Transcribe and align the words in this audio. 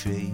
tree, 0.00 0.32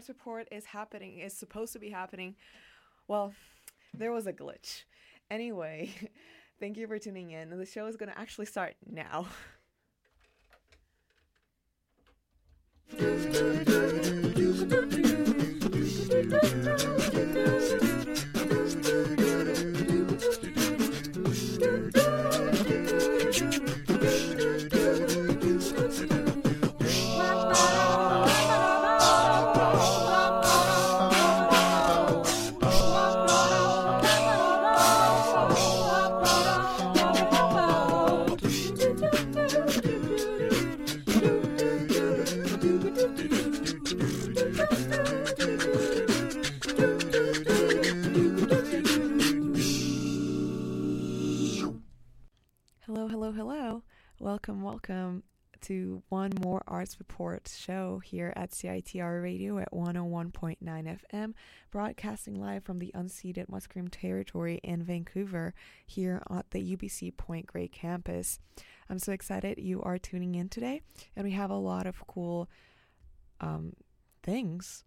arts 0.00 0.08
report 0.08 0.48
is 0.50 0.64
happening, 0.64 1.18
is 1.18 1.34
supposed 1.34 1.74
to 1.74 1.78
be 1.78 1.90
happening. 1.90 2.34
Well, 3.06 3.34
there 3.92 4.12
was 4.12 4.26
a 4.26 4.32
glitch. 4.32 4.84
Anyway, 5.30 5.90
thank 6.58 6.78
you 6.78 6.86
for 6.86 6.98
tuning 6.98 7.32
in. 7.32 7.50
The 7.50 7.66
show 7.66 7.84
is 7.84 7.98
going 7.98 8.10
to 8.10 8.18
actually 8.18 8.46
start 8.46 8.76
now. 8.90 9.26
show 57.60 58.00
here 58.02 58.32
at 58.34 58.52
CITR 58.52 59.22
Radio 59.22 59.58
at 59.58 59.70
101.9 59.70 60.56
FM, 60.62 61.34
broadcasting 61.70 62.40
live 62.40 62.64
from 62.64 62.78
the 62.78 62.90
unceded 62.94 63.46
Musqueam 63.48 63.88
territory 63.90 64.60
in 64.62 64.82
Vancouver 64.82 65.52
here 65.86 66.22
at 66.30 66.50
the 66.50 66.76
UBC 66.76 67.16
Point 67.16 67.46
Grey 67.46 67.68
campus. 67.68 68.38
I'm 68.88 68.98
so 68.98 69.12
excited 69.12 69.58
you 69.58 69.82
are 69.82 69.98
tuning 69.98 70.34
in 70.34 70.48
today, 70.48 70.80
and 71.14 71.24
we 71.24 71.32
have 71.32 71.50
a 71.50 71.54
lot 71.54 71.86
of 71.86 72.06
cool 72.06 72.48
um, 73.40 73.74
things 74.22 74.82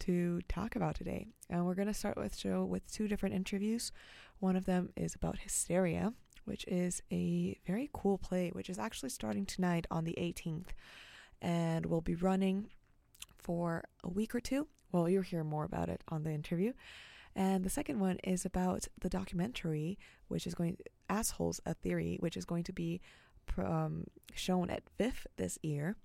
to 0.00 0.40
talk 0.48 0.74
about 0.74 0.96
today. 0.96 1.28
And 1.48 1.64
we're 1.64 1.74
going 1.74 1.88
to 1.88 1.94
start 1.94 2.18
with 2.18 2.36
show 2.36 2.64
with 2.64 2.90
two 2.90 3.06
different 3.06 3.34
interviews. 3.34 3.92
One 4.40 4.56
of 4.56 4.66
them 4.66 4.90
is 4.96 5.14
about 5.14 5.38
hysteria, 5.38 6.12
which 6.44 6.64
is 6.66 7.00
a 7.12 7.58
very 7.64 7.88
cool 7.92 8.18
play, 8.18 8.50
which 8.50 8.68
is 8.68 8.78
actually 8.78 9.10
starting 9.10 9.46
tonight 9.46 9.86
on 9.90 10.04
the 10.04 10.16
18th 10.18 10.70
and 11.40 11.86
will 11.86 12.00
be 12.00 12.14
running 12.14 12.68
for 13.36 13.84
a 14.04 14.08
week 14.08 14.34
or 14.34 14.40
two. 14.40 14.68
Well, 14.92 15.08
you'll 15.08 15.22
hear 15.22 15.44
more 15.44 15.64
about 15.64 15.88
it 15.88 16.02
on 16.08 16.24
the 16.24 16.30
interview. 16.30 16.72
And 17.34 17.64
the 17.64 17.70
second 17.70 18.00
one 18.00 18.18
is 18.24 18.44
about 18.44 18.88
the 19.00 19.08
documentary, 19.08 19.98
which 20.28 20.46
is 20.46 20.54
going 20.54 20.78
Assholes 21.08 21.60
a 21.64 21.74
Theory, 21.74 22.16
which 22.20 22.36
is 22.36 22.44
going 22.44 22.64
to 22.64 22.72
be 22.72 23.00
um, 23.56 24.04
shown 24.34 24.70
at 24.70 24.82
VIFF 24.98 25.26
this 25.36 25.58
year. 25.62 25.96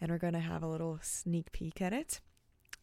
And 0.00 0.10
we're 0.10 0.18
going 0.18 0.34
to 0.34 0.40
have 0.40 0.62
a 0.62 0.68
little 0.68 0.98
sneak 1.02 1.50
peek 1.52 1.82
at 1.82 1.92
it. 1.92 2.20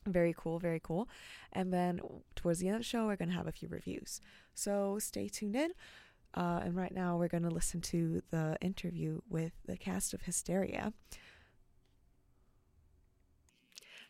Very 0.05 0.35
cool, 0.38 0.59
very 0.59 0.79
cool. 0.84 1.07
And 1.53 1.73
then 1.73 2.01
towards 2.35 2.59
the 2.59 2.67
end 2.67 2.75
of 2.75 2.81
the 2.81 2.88
show, 2.88 3.05
we're 3.07 3.16
going 3.16 3.29
to 3.29 3.35
have 3.35 3.47
a 3.47 3.51
few 3.51 3.67
reviews. 3.69 4.19
So 4.53 5.00
stay 5.00 5.29
tuned 5.29 5.55
in. 5.55 5.72
Uh, 6.35 6.59
and 6.63 6.75
right 6.75 6.94
now, 6.94 7.17
we're 7.17 7.29
going 7.29 7.44
to 7.44 7.50
listen 7.50 7.79
to 7.79 8.22
the 8.29 8.57
interview 8.59 9.22
with 9.29 9.53
the 9.66 9.78
cast 9.78 10.13
of 10.13 10.23
Hysteria. 10.23 10.91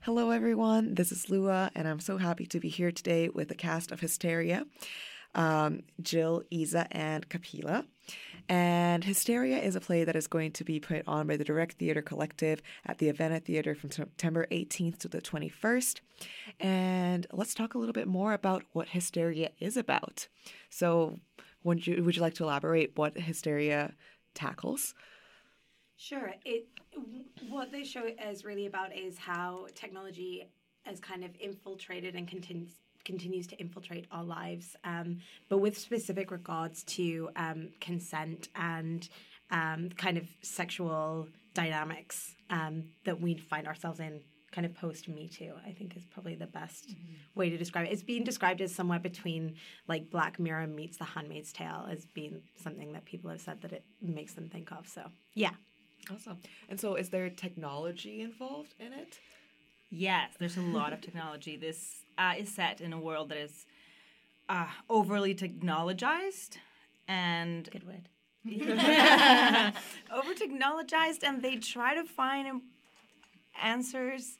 Hello, 0.01 0.29
everyone. 0.29 0.95
This 0.95 1.11
is 1.11 1.29
Lua, 1.29 1.71
and 1.75 1.87
I'm 1.87 1.99
so 1.99 2.17
happy 2.17 2.45
to 2.47 2.59
be 2.59 2.69
here 2.69 2.91
today 2.91 3.29
with 3.29 3.47
the 3.47 3.55
cast 3.55 3.91
of 3.91 3.99
Hysteria 3.99 4.65
um, 5.35 5.83
Jill, 6.01 6.43
Isa, 6.49 6.87
and 6.91 7.27
Kapila. 7.29 7.85
And 8.47 9.03
Hysteria 9.03 9.57
is 9.57 9.75
a 9.75 9.81
play 9.81 10.03
that 10.03 10.15
is 10.15 10.27
going 10.27 10.51
to 10.53 10.63
be 10.63 10.79
put 10.79 11.03
on 11.07 11.27
by 11.27 11.37
the 11.37 11.43
Direct 11.43 11.77
Theatre 11.77 12.01
Collective 12.01 12.61
at 12.85 12.99
the 12.99 13.07
Havana 13.07 13.39
Theatre 13.39 13.75
from 13.75 13.91
September 13.91 14.47
18th 14.51 14.99
to 14.99 15.07
the 15.07 15.21
21st. 15.21 15.99
And 16.59 17.27
let's 17.31 17.53
talk 17.53 17.73
a 17.73 17.77
little 17.77 17.93
bit 17.93 18.07
more 18.07 18.33
about 18.33 18.63
what 18.71 18.89
Hysteria 18.89 19.49
is 19.59 19.75
about. 19.75 20.27
So, 20.69 21.19
would 21.63 21.87
you, 21.87 22.03
would 22.03 22.15
you 22.15 22.21
like 22.21 22.35
to 22.35 22.43
elaborate 22.43 22.95
what 22.95 23.17
Hysteria 23.17 23.93
tackles? 24.35 24.93
Sure. 25.97 26.33
It 26.43 26.67
what 27.49 27.71
this 27.71 27.87
show 27.87 28.03
is 28.29 28.43
really 28.43 28.65
about 28.65 28.95
is 28.95 29.17
how 29.17 29.67
technology 29.75 30.49
has 30.83 30.99
kind 30.99 31.23
of 31.23 31.31
infiltrated 31.39 32.15
and 32.15 32.27
continues 32.27 32.71
continues 33.05 33.45
to 33.45 33.55
infiltrate 33.57 34.07
our 34.11 34.23
lives, 34.23 34.75
um, 34.83 35.19
but 35.47 35.59
with 35.59 35.77
specific 35.77 36.31
regards 36.31 36.83
to 36.83 37.29
um, 37.35 37.69
consent 37.79 38.49
and 38.55 39.07
um, 39.51 39.89
kind 39.95 40.17
of 40.17 40.27
sexual 40.41 41.27
dynamics 41.53 42.33
um, 42.49 42.83
that 43.05 43.21
we 43.21 43.37
find 43.37 43.67
ourselves 43.67 43.99
in 43.99 44.21
kind 44.51 44.65
of 44.65 44.73
post 44.73 45.07
Me 45.07 45.27
Too, 45.27 45.53
I 45.65 45.71
think 45.71 45.95
is 45.95 46.05
probably 46.05 46.35
the 46.35 46.47
best 46.47 46.95
way 47.35 47.49
to 47.49 47.57
describe 47.57 47.85
it. 47.85 47.91
It's 47.91 48.03
being 48.03 48.23
described 48.23 48.61
as 48.61 48.73
somewhere 48.73 48.99
between 48.99 49.55
like 49.87 50.09
Black 50.09 50.39
Mirror 50.39 50.67
meets 50.67 50.97
The 50.97 51.03
Handmaid's 51.05 51.53
Tale 51.53 51.87
as 51.91 52.05
being 52.07 52.41
something 52.63 52.93
that 52.93 53.05
people 53.05 53.29
have 53.29 53.41
said 53.41 53.61
that 53.61 53.73
it 53.73 53.83
makes 54.01 54.33
them 54.33 54.49
think 54.49 54.71
of. 54.71 54.87
So, 54.87 55.03
yeah. 55.33 55.51
Awesome. 56.11 56.37
And 56.69 56.79
so, 56.79 56.95
is 56.95 57.09
there 57.09 57.29
technology 57.29 58.21
involved 58.21 58.75
in 58.79 58.93
it? 58.93 59.19
Yes, 59.89 60.31
there's 60.39 60.57
a 60.57 60.61
lot 60.61 60.93
of 60.93 61.01
technology. 61.01 61.57
This 61.57 62.03
uh, 62.17 62.33
is 62.37 62.53
set 62.53 62.81
in 62.81 62.93
a 62.93 62.99
world 62.99 63.29
that 63.29 63.37
is 63.37 63.65
uh, 64.49 64.67
overly 64.89 65.33
technologized 65.33 66.57
and 67.07 67.69
Good 67.71 67.85
word. 67.85 68.09
over 70.13 70.33
technologized, 70.33 71.23
and 71.23 71.41
they 71.41 71.55
try 71.55 71.95
to 71.95 72.03
find 72.03 72.61
answers 73.61 74.37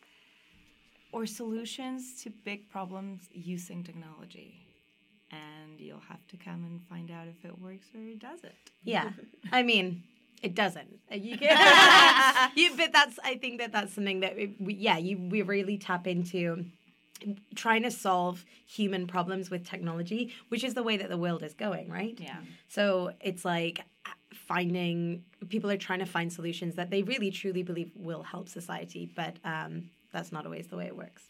or 1.12 1.26
solutions 1.26 2.22
to 2.24 2.30
big 2.30 2.70
problems 2.70 3.30
using 3.32 3.84
technology. 3.84 4.62
And 5.32 5.80
you'll 5.80 6.08
have 6.08 6.26
to 6.28 6.38
come 6.38 6.64
and 6.66 6.82
find 6.88 7.10
out 7.10 7.28
if 7.28 7.44
it 7.44 7.60
works 7.60 7.88
or 7.96 8.02
it 8.02 8.20
doesn't. 8.20 8.54
Yeah. 8.84 9.10
I 9.52 9.64
mean, 9.64 10.04
it 10.42 10.56
doesn't. 10.56 11.00
Uh, 11.12 11.16
You 11.28 11.38
can, 11.38 12.52
you, 12.56 12.72
but 12.78 12.92
that's. 12.92 13.20
I 13.24 13.36
think 13.36 13.60
that 13.60 13.72
that's 13.72 13.94
something 13.94 14.20
that 14.22 14.36
we, 14.36 14.56
we- 14.60 14.74
yeah, 14.76 14.98
you 14.98 15.18
we 15.18 15.42
really 15.42 15.78
tap 15.78 16.08
into 16.08 16.66
trying 17.56 17.84
to 17.84 17.92
solve 17.92 18.44
human 18.68 19.08
problems 19.08 19.50
with 19.50 19.66
technology, 19.66 20.34
which 20.50 20.64
is 20.64 20.74
the 20.74 20.84
way 20.84 20.98
that 20.98 21.10
the 21.10 21.18
world 21.18 21.44
is 21.44 21.54
going, 21.54 21.90
right? 21.90 22.18
Yeah. 22.20 22.36
So 22.68 23.12
it's 23.22 23.46
like 23.46 23.82
finding 24.34 25.24
people 25.50 25.72
are 25.72 25.78
trying 25.78 26.00
to 26.00 26.06
find 26.06 26.32
solutions 26.32 26.76
that 26.76 26.90
they 26.90 27.04
really 27.04 27.32
truly 27.32 27.64
believe 27.64 27.92
will 27.96 28.24
help 28.24 28.50
society, 28.50 29.10
but 29.16 29.38
um, 29.46 29.90
that's 30.12 30.32
not 30.32 30.46
always 30.46 30.68
the 30.68 30.76
way 30.78 30.86
it 30.86 30.96
works. 30.96 31.24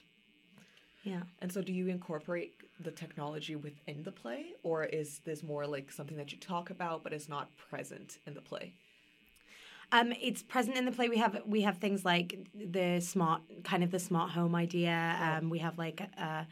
Yeah. 1.03 1.21
And 1.39 1.51
so, 1.53 1.61
do 1.61 1.71
you 1.71 1.87
incorporate 1.87 2.55
the 2.79 2.91
technology 2.91 3.55
within 3.55 4.01
the 4.03 4.11
play, 4.11 4.47
or 4.63 4.83
is 4.85 5.19
this 5.19 5.43
more 5.43 5.67
like 5.67 5.91
something 5.91 6.17
that 6.17 6.31
you 6.31 6.39
talk 6.39 6.71
about 6.71 7.03
but 7.03 7.13
is 7.13 7.29
not 7.29 7.55
present 7.69 8.17
in 8.25 8.33
the 8.33 8.41
play? 8.41 8.73
Um, 9.91 10.13
it's 10.21 10.43
present 10.43 10.77
in 10.77 10.85
the 10.85 10.91
play. 10.91 11.09
We 11.09 11.17
have 11.17 11.41
we 11.45 11.61
have 11.61 11.77
things 11.77 12.03
like 12.03 12.39
the 12.53 12.99
smart 12.99 13.41
kind 13.63 13.83
of 13.83 13.91
the 13.91 13.99
smart 13.99 14.31
home 14.31 14.55
idea. 14.55 15.17
Um, 15.21 15.49
we 15.49 15.59
have 15.59 15.77
like 15.77 16.01
a, 16.01 16.47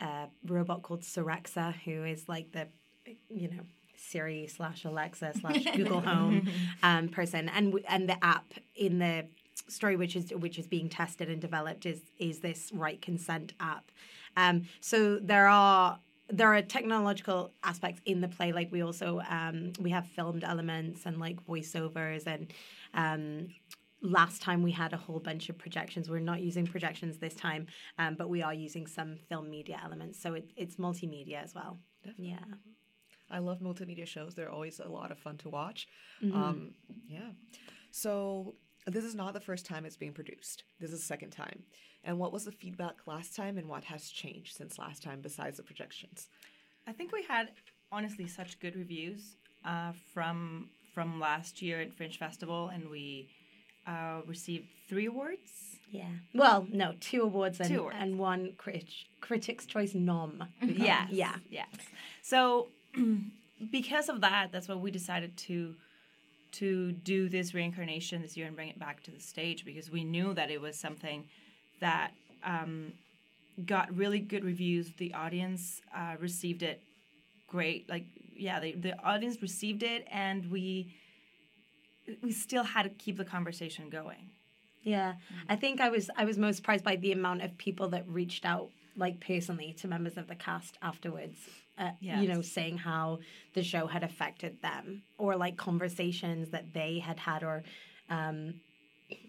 a 0.00 0.28
robot 0.46 0.82
called 0.82 1.02
Sorexa, 1.02 1.74
who 1.84 2.04
is 2.04 2.28
like 2.28 2.52
the 2.52 2.66
you 3.28 3.48
know 3.48 3.62
Siri 3.96 4.46
slash 4.46 4.84
Alexa 4.84 5.32
slash 5.40 5.64
Google 5.76 6.00
Home 6.00 6.48
um, 6.82 7.08
person, 7.08 7.48
and 7.48 7.78
and 7.88 8.08
the 8.08 8.22
app 8.24 8.52
in 8.74 8.98
the 8.98 9.26
story 9.68 9.96
which 9.96 10.16
is 10.16 10.30
which 10.30 10.58
is 10.58 10.66
being 10.66 10.88
tested 10.88 11.28
and 11.28 11.40
developed 11.40 11.86
is 11.86 12.00
is 12.18 12.40
this 12.40 12.70
right 12.72 13.00
consent 13.00 13.52
app. 13.60 13.90
Um, 14.36 14.64
so 14.80 15.18
there 15.18 15.46
are 15.46 15.98
there 16.32 16.52
are 16.52 16.62
technological 16.62 17.52
aspects 17.62 18.00
in 18.06 18.20
the 18.20 18.28
play 18.28 18.52
like 18.52 18.72
we 18.72 18.82
also 18.82 19.20
um, 19.28 19.72
we 19.78 19.90
have 19.90 20.06
filmed 20.06 20.42
elements 20.42 21.06
and 21.06 21.18
like 21.18 21.44
voiceovers 21.46 22.26
and 22.26 22.52
um, 22.94 23.48
last 24.00 24.42
time 24.42 24.62
we 24.62 24.72
had 24.72 24.92
a 24.92 24.96
whole 24.96 25.20
bunch 25.20 25.48
of 25.48 25.58
projections 25.58 26.08
we're 26.10 26.18
not 26.18 26.40
using 26.40 26.66
projections 26.66 27.18
this 27.18 27.34
time 27.34 27.66
um, 27.98 28.14
but 28.14 28.28
we 28.28 28.42
are 28.42 28.54
using 28.54 28.86
some 28.86 29.16
film 29.28 29.48
media 29.50 29.78
elements 29.84 30.20
so 30.20 30.34
it, 30.34 30.50
it's 30.56 30.76
multimedia 30.76 31.42
as 31.42 31.54
well 31.54 31.78
yeah 32.16 32.38
I 33.32 33.38
love 33.38 33.60
multimedia 33.60 34.06
shows. 34.06 34.34
They're 34.34 34.50
always 34.50 34.78
a 34.78 34.88
lot 34.88 35.10
of 35.10 35.18
fun 35.18 35.38
to 35.38 35.48
watch. 35.48 35.88
Mm-hmm. 36.22 36.36
Um, 36.36 36.74
yeah. 37.08 37.30
So 37.90 38.54
this 38.86 39.04
is 39.04 39.14
not 39.14 39.32
the 39.32 39.40
first 39.40 39.64
time 39.64 39.86
it's 39.86 39.96
being 39.96 40.12
produced. 40.12 40.64
This 40.78 40.92
is 40.92 41.00
the 41.00 41.06
second 41.06 41.30
time. 41.30 41.62
And 42.04 42.18
what 42.18 42.32
was 42.32 42.44
the 42.44 42.52
feedback 42.52 42.96
last 43.06 43.36
time, 43.36 43.58
and 43.58 43.68
what 43.68 43.84
has 43.84 44.08
changed 44.08 44.56
since 44.56 44.78
last 44.78 45.02
time 45.02 45.20
besides 45.20 45.56
the 45.58 45.62
projections? 45.62 46.28
I 46.86 46.92
think 46.92 47.12
we 47.12 47.22
had 47.22 47.50
honestly 47.92 48.26
such 48.26 48.58
good 48.58 48.74
reviews 48.76 49.36
uh, 49.64 49.92
from 50.12 50.68
from 50.94 51.20
last 51.20 51.62
year 51.62 51.80
at 51.80 51.92
Fringe 51.92 52.18
Festival, 52.18 52.68
and 52.68 52.88
we 52.90 53.28
uh, 53.86 54.20
received 54.26 54.66
three 54.88 55.06
awards. 55.06 55.76
yeah 55.90 56.04
well 56.34 56.66
no 56.72 56.94
two 57.00 57.22
awards 57.22 57.60
and, 57.60 57.68
Two 57.68 57.80
awards. 57.80 57.96
and 58.00 58.18
one 58.18 58.52
crit- 58.58 59.04
critics 59.20 59.64
choice 59.66 59.94
nom 59.94 60.44
Yes. 60.62 61.08
yeah 61.10 61.36
Yes. 61.50 61.68
So 62.22 62.68
because 63.70 64.08
of 64.08 64.20
that, 64.20 64.50
that's 64.52 64.68
why 64.68 64.74
we 64.74 64.90
decided 64.90 65.36
to 65.48 65.74
to 66.52 66.92
do 66.92 67.28
this 67.30 67.54
reincarnation 67.54 68.20
this 68.22 68.36
year 68.36 68.46
and 68.46 68.54
bring 68.54 68.68
it 68.68 68.78
back 68.78 69.02
to 69.04 69.10
the 69.10 69.20
stage 69.20 69.64
because 69.64 69.90
we 69.90 70.04
knew 70.04 70.34
that 70.34 70.50
it 70.50 70.60
was 70.60 70.76
something 70.78 71.24
that 71.82 72.12
um, 72.44 72.92
got 73.66 73.94
really 73.94 74.18
good 74.18 74.44
reviews. 74.44 74.92
The 74.98 75.12
audience 75.14 75.80
uh, 75.94 76.14
received 76.18 76.62
it 76.62 76.80
great. 77.48 77.88
Like 77.88 78.06
yeah, 78.34 78.58
they, 78.60 78.72
the 78.72 78.94
audience 79.04 79.40
received 79.42 79.82
it, 79.82 80.06
and 80.10 80.50
we 80.50 80.94
we 82.22 82.32
still 82.32 82.64
had 82.64 82.82
to 82.84 82.88
keep 82.88 83.16
the 83.16 83.24
conversation 83.24 83.88
going. 83.88 84.30
Yeah, 84.82 85.14
I 85.48 85.56
think 85.56 85.80
I 85.80 85.88
was 85.90 86.10
I 86.16 86.24
was 86.24 86.38
most 86.38 86.56
surprised 86.56 86.84
by 86.84 86.96
the 86.96 87.12
amount 87.12 87.42
of 87.42 87.56
people 87.58 87.88
that 87.90 88.04
reached 88.08 88.44
out 88.44 88.70
like 88.96 89.20
personally 89.20 89.74
to 89.80 89.88
members 89.88 90.16
of 90.16 90.26
the 90.26 90.34
cast 90.34 90.78
afterwards. 90.82 91.38
Uh, 91.78 91.92
You 92.20 92.28
know, 92.28 92.42
saying 92.42 92.78
how 92.78 93.20
the 93.54 93.62
show 93.62 93.86
had 93.86 94.02
affected 94.02 94.60
them, 94.60 95.02
or 95.18 95.36
like 95.36 95.56
conversations 95.56 96.50
that 96.50 96.72
they 96.74 96.98
had 96.98 97.18
had, 97.18 97.42
or 97.42 97.62
um, 98.10 98.54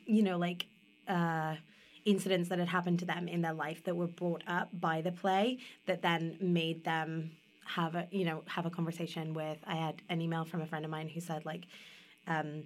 you 0.06 0.24
know, 0.24 0.38
like 0.38 0.66
uh, 1.08 1.56
incidents 2.06 2.50
that 2.50 2.60
had 2.60 2.68
happened 2.68 3.00
to 3.00 3.06
them 3.06 3.28
in 3.28 3.42
their 3.42 3.54
life 3.54 3.84
that 3.86 3.96
were 3.96 4.08
brought 4.08 4.44
up 4.48 4.70
by 4.74 5.02
the 5.02 5.12
play 5.12 5.58
that 5.86 6.02
then 6.02 6.38
made 6.42 6.84
them 6.84 7.32
have 7.66 7.96
a 7.96 8.08
you 8.12 8.26
know 8.26 8.44
have 8.48 8.66
a 8.66 8.70
conversation 8.70 9.34
with. 9.34 9.58
I 9.66 9.76
had 9.76 10.02
an 10.10 10.22
email 10.22 10.46
from 10.46 10.62
a 10.62 10.66
friend 10.66 10.84
of 10.86 10.92
mine 10.92 11.10
who 11.10 11.22
said 11.22 11.46
like 11.46 11.64
um, 12.28 12.64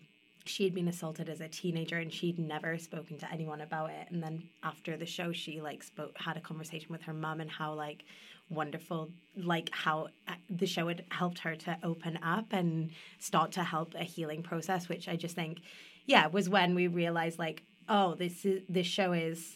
she 0.47 0.63
had 0.63 0.73
been 0.73 0.87
assaulted 0.87 1.29
as 1.29 1.41
a 1.41 1.47
teenager 1.47 1.97
and 1.97 2.11
she'd 2.11 2.39
never 2.39 2.77
spoken 2.77 3.17
to 3.19 3.31
anyone 3.31 3.61
about 3.61 3.89
it 3.89 4.07
and 4.09 4.23
then 4.23 4.43
after 4.63 4.97
the 4.97 5.05
show 5.05 5.31
she 5.31 5.61
like 5.61 5.83
spoke 5.83 6.17
had 6.17 6.37
a 6.37 6.41
conversation 6.41 6.87
with 6.89 7.01
her 7.03 7.13
mum 7.13 7.41
and 7.41 7.51
how 7.51 7.73
like 7.73 8.03
wonderful 8.49 9.09
like 9.35 9.69
how 9.73 10.07
uh, 10.27 10.33
the 10.49 10.65
show 10.65 10.87
had 10.87 11.03
helped 11.09 11.39
her 11.39 11.55
to 11.55 11.77
open 11.83 12.17
up 12.23 12.45
and 12.51 12.91
start 13.19 13.51
to 13.51 13.63
help 13.63 13.93
a 13.95 14.03
healing 14.03 14.41
process 14.41 14.87
which 14.87 15.09
i 15.09 15.15
just 15.15 15.35
think 15.35 15.59
yeah 16.05 16.27
was 16.27 16.47
when 16.47 16.73
we 16.73 16.87
realized 16.87 17.37
like 17.37 17.63
oh 17.89 18.15
this 18.15 18.45
is 18.45 18.63
this 18.69 18.87
show 18.87 19.13
is 19.13 19.55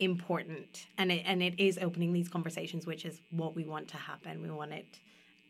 important. 0.00 0.86
And 0.96 1.10
it 1.10 1.22
and 1.24 1.42
it 1.42 1.58
is 1.58 1.78
opening 1.78 2.12
these 2.12 2.28
conversations 2.28 2.86
which 2.86 3.04
is 3.04 3.20
what 3.30 3.54
we 3.54 3.64
want 3.64 3.88
to 3.88 3.96
happen. 3.96 4.42
We 4.42 4.50
want 4.50 4.72
it 4.72 4.86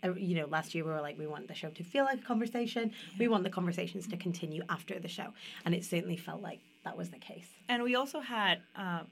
uh, 0.05 0.15
you 0.15 0.37
know 0.37 0.47
last 0.47 0.75
year 0.75 0.85
we 0.85 0.91
were 0.91 1.01
like 1.01 1.19
we 1.19 1.27
want 1.27 1.49
the 1.49 1.55
show 1.55 1.71
to 1.71 1.85
feel 1.85 2.05
like 2.05 2.21
a 2.21 2.25
conversation. 2.25 2.93
We 3.19 3.29
want 3.29 3.45
the 3.45 3.51
conversations 3.51 4.07
to 4.09 4.17
continue 4.17 4.63
after 4.69 4.99
the 4.99 5.09
show. 5.09 5.33
And 5.65 5.75
it 5.75 5.85
certainly 5.85 6.17
felt 6.17 6.43
like 6.43 6.61
that 6.85 6.97
was 6.97 7.11
the 7.11 7.19
case. 7.19 7.49
And 7.69 7.83
we 7.83 7.95
also 7.95 8.21
had 8.21 8.61
uh, 8.77 9.03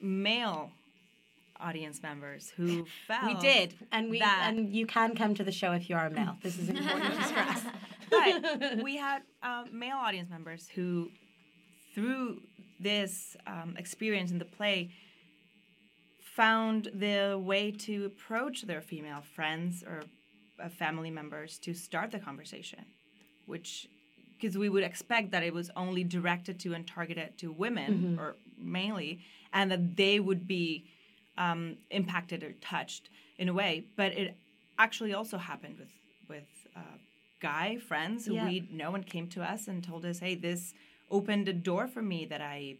male 0.00 0.70
audience 1.60 2.02
members 2.02 2.52
who 2.56 2.86
felt 3.06 3.24
we 3.24 3.34
did. 3.34 3.74
And 3.92 4.10
we 4.10 4.20
and 4.20 4.68
you 4.74 4.86
can 4.86 5.14
come 5.14 5.34
to 5.34 5.44
the 5.44 5.52
show 5.52 5.72
if 5.72 5.88
you 5.88 5.96
are 5.96 6.06
a 6.06 6.10
male. 6.10 6.36
This 6.42 6.58
is 6.58 6.68
important 6.70 7.14
to 7.14 7.24
stress. 7.24 7.62
But 8.10 8.82
we 8.82 8.96
had 8.96 9.22
um, 9.42 9.66
male 9.72 9.96
audience 9.96 10.28
members 10.28 10.68
who, 10.74 11.10
through 11.94 12.40
this 12.80 13.36
um, 13.46 13.74
experience 13.78 14.30
in 14.30 14.38
the 14.38 14.44
play, 14.44 14.90
found 16.20 16.90
the 16.94 17.38
way 17.42 17.70
to 17.70 18.06
approach 18.06 18.62
their 18.62 18.80
female 18.80 19.22
friends 19.34 19.82
or 19.86 20.02
uh, 20.62 20.68
family 20.68 21.10
members 21.10 21.58
to 21.58 21.74
start 21.74 22.10
the 22.10 22.18
conversation, 22.18 22.84
which 23.46 23.88
because 24.40 24.58
we 24.58 24.68
would 24.68 24.82
expect 24.82 25.30
that 25.30 25.44
it 25.44 25.54
was 25.54 25.70
only 25.76 26.02
directed 26.02 26.58
to 26.58 26.74
and 26.74 26.84
targeted 26.86 27.38
to 27.38 27.52
women 27.52 28.18
or 28.18 28.34
mainly, 28.58 29.20
and 29.52 29.70
that 29.70 29.96
they 29.96 30.18
would 30.18 30.48
be 30.48 30.84
um, 31.38 31.76
impacted 31.90 32.42
or 32.42 32.52
touched 32.60 33.08
in 33.38 33.48
a 33.48 33.52
way. 33.54 33.84
But 33.96 34.12
it 34.12 34.34
actually 34.78 35.12
also 35.14 35.38
happened 35.38 35.78
with 35.78 35.88
with 36.28 36.48
uh, 36.76 36.80
guy 37.40 37.76
friends 37.76 38.26
who 38.26 38.34
Yeah. 38.34 38.46
we 38.46 38.68
know 38.70 38.94
and 38.94 39.06
came 39.06 39.28
to 39.28 39.42
us 39.42 39.68
and 39.68 39.84
told 39.84 40.04
us, 40.04 40.18
"Hey, 40.18 40.34
this 40.34 40.74
opened 41.12 41.48
a 41.48 41.52
door 41.52 41.86
for 41.86 42.02
me 42.02 42.24
that 42.32 42.40
I 42.40 42.76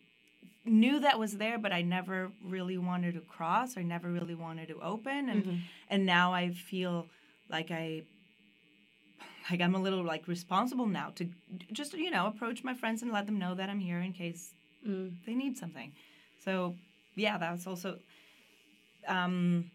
knew 0.64 1.00
that 1.00 1.18
was 1.18 1.32
there, 1.38 1.58
but 1.58 1.72
I 1.72 1.82
never 1.82 2.30
really 2.42 2.78
wanted 2.78 3.14
to 3.14 3.20
cross 3.20 3.76
or 3.76 3.82
never 3.82 4.08
really 4.08 4.34
wanted 4.34 4.68
to 4.68 4.80
open, 4.80 5.28
and 5.28 5.62
and 5.92 6.06
now 6.06 6.32
I 6.32 6.50
feel 6.70 7.06
like 7.50 7.70
I." 7.70 8.02
Like 9.50 9.60
I'm 9.60 9.74
a 9.74 9.82
little 9.86 10.04
like 10.04 10.28
responsible 10.28 10.86
now 10.86 11.08
to 11.16 11.28
just 11.72 11.94
you 11.94 12.12
know 12.12 12.26
approach 12.26 12.62
my 12.62 12.74
friends 12.74 13.02
and 13.02 13.10
let 13.10 13.26
them 13.26 13.38
know 13.40 13.56
that 13.56 13.68
I'm 13.68 13.80
here 13.80 13.98
in 13.98 14.12
case 14.12 14.42
they 15.26 15.34
need 15.34 15.58
something. 15.58 15.90
So 16.44 16.76
yeah, 17.16 17.38
that 17.38 17.50
was 17.50 17.66
also 17.66 17.98
um, 19.08 19.70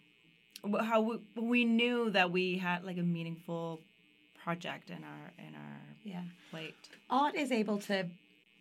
how 0.80 1.01
we, 1.01 1.18
we 1.36 1.65
knew 1.65 2.10
that 2.12 2.31
we 2.31 2.57
had 2.57 2.86
like 2.86 2.98
a 2.98 3.03
meaningful 3.03 3.81
project 4.44 4.89
in 4.89 5.03
our 5.03 5.25
in 5.48 5.53
our 5.56 5.80
yeah 6.06 6.24
plate. 6.50 6.75
art 7.10 7.36
is 7.36 7.51
able 7.51 7.77
to 7.89 8.05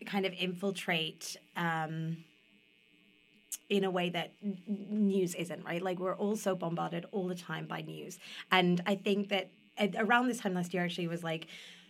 kind 0.05 0.27
of 0.27 0.33
infiltrate 0.35 1.37
um, 1.57 2.19
in 3.69 3.85
a 3.85 3.91
way 3.91 4.11
that 4.11 4.33
news 4.67 5.35
isn't, 5.35 5.65
right? 5.65 5.83
Like 5.83 5.99
we're 5.99 6.17
also 6.17 6.55
bombarded 6.55 7.07
all 7.13 7.27
the 7.27 7.35
time 7.35 7.67
by 7.67 7.81
news. 7.81 8.19
And 8.51 8.81
I 8.87 8.95
think 8.95 9.29
that 9.31 9.51
at, 9.79 9.95
around 9.97 10.29
this 10.29 10.39
time 10.39 10.55
last 10.55 10.75
year 10.75 10.85
actually 10.85 11.09
was 11.09 11.25
like 11.25 11.49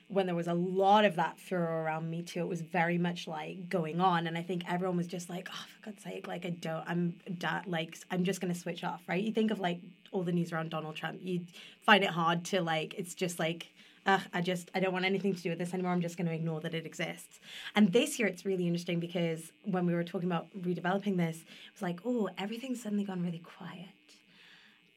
when 0.09 0.27
there 0.27 0.37
was 0.37 0.47
a 0.47 0.55
lot 0.55 1.05
of 1.05 1.17
that 1.17 1.39
furor 1.39 1.83
around 1.83 2.09
Me 2.09 2.23
Too, 2.23 2.41
it 2.41 2.49
was 2.49 2.61
very 2.61 2.97
much 2.97 3.27
like 3.27 3.69
going 3.69 4.01
on. 4.01 4.27
And 4.27 4.39
I 4.39 4.43
think 4.43 4.63
everyone 4.71 4.97
was 4.97 5.09
just 5.09 5.29
like, 5.29 5.49
oh, 5.51 5.67
for 5.81 5.91
God's 5.91 6.03
sake, 6.03 6.29
like 6.29 6.47
I 6.47 6.51
don't, 6.51 6.85
I'm 6.87 7.15
da- 7.39 7.63
like, 7.67 7.99
I'm 8.11 8.23
just 8.23 8.41
going 8.41 8.53
to 8.53 8.59
switch 8.59 8.85
off, 8.85 9.03
right? 9.09 9.23
You 9.23 9.33
think 9.33 9.51
of 9.51 9.59
like 9.59 9.81
all 10.13 10.23
the 10.23 10.33
news 10.33 10.53
around 10.53 10.71
Donald 10.71 10.95
Trump, 10.95 11.19
you 11.23 11.41
find 11.81 12.05
it 12.05 12.11
hard 12.11 12.45
to 12.47 12.63
like, 12.63 12.95
it's 12.95 13.15
just 13.15 13.41
like, 13.41 13.67
Ugh, 14.07 14.21
I 14.33 14.41
just 14.41 14.71
I 14.75 14.81
don't 14.81 14.93
want 14.93 15.05
anything 15.05 15.35
to 15.35 15.43
do 15.43 15.51
with 15.51 15.59
this 15.59 15.75
anymore. 15.75 15.93
I'm 15.93 16.01
just 16.01 16.17
going 16.17 16.29
to 16.29 16.33
ignore 16.33 16.61
that 16.61 16.75
it 16.75 16.87
exists. 16.87 17.41
And 17.75 17.93
this 17.93 18.19
year 18.19 18.29
it's 18.29 18.47
really 18.47 18.67
interesting 18.67 19.01
because 19.01 19.53
when 19.65 19.85
we 19.85 19.95
were 19.95 20.05
talking 20.05 20.29
about 20.29 20.47
redeveloping 20.57 21.17
this, 21.17 21.39
it 21.39 21.73
was 21.75 21.83
like, 21.83 22.01
oh, 22.05 22.29
everything's 22.39 22.83
suddenly 22.83 23.05
gone 23.05 23.23
really 23.23 23.41
quiet. 23.41 23.89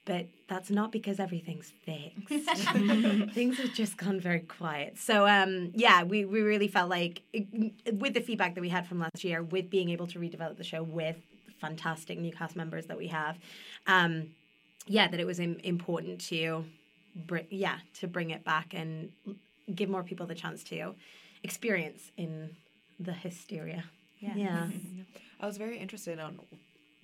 But 0.06 0.28
that's 0.48 0.70
not 0.70 0.92
because 0.92 1.20
everything's 1.20 1.72
fixed. 1.84 2.28
Things 3.34 3.58
have 3.58 3.74
just 3.74 3.98
gone 3.98 4.20
very 4.20 4.39
quiet. 4.39 4.98
So 4.98 5.28
um, 5.28 5.72
yeah, 5.74 6.04
we, 6.04 6.25
we 6.25 6.42
really 6.42 6.68
felt 6.68 6.89
like 6.89 7.22
with 7.94 8.13
the 8.13 8.22
feedback 8.22 8.56
that 8.56 8.62
we 8.62 8.70
had 8.70 8.88
from 8.88 9.00
last 9.00 9.24
year, 9.24 9.44
with 9.44 9.70
being 9.70 9.89
able 9.89 10.08
to 10.08 10.20
redevelop 10.20 10.58
the 10.58 10.63
show 10.63 10.84
with 10.84 11.18
fantastic 11.60 12.18
new 12.20 12.32
cast 12.32 12.56
members 12.56 12.86
that 12.88 12.98
we 12.98 13.08
have, 13.08 13.38
um, 13.88 14.32
yeah, 14.88 15.08
that 15.08 15.20
it 15.20 15.28
was 15.28 15.39
im- 15.39 15.60
important 15.63 16.22
to 16.22 16.66
bring 17.25 17.45
yeah 17.49 17.77
to 17.95 18.07
bring 18.07 18.31
it 18.31 18.43
back 18.43 18.73
and 18.73 19.11
give 19.73 19.89
more 19.89 20.03
people 20.03 20.25
the 20.25 20.35
chance 20.35 20.63
to 20.65 20.95
experience 21.43 22.11
in 22.17 22.51
the 22.99 23.13
hysteria. 23.13 23.83
Yeah. 24.19 24.33
Yeah. 24.35 24.67
I 25.39 25.45
was 25.45 25.57
very 25.57 25.77
interested 25.77 26.19
on, 26.19 26.39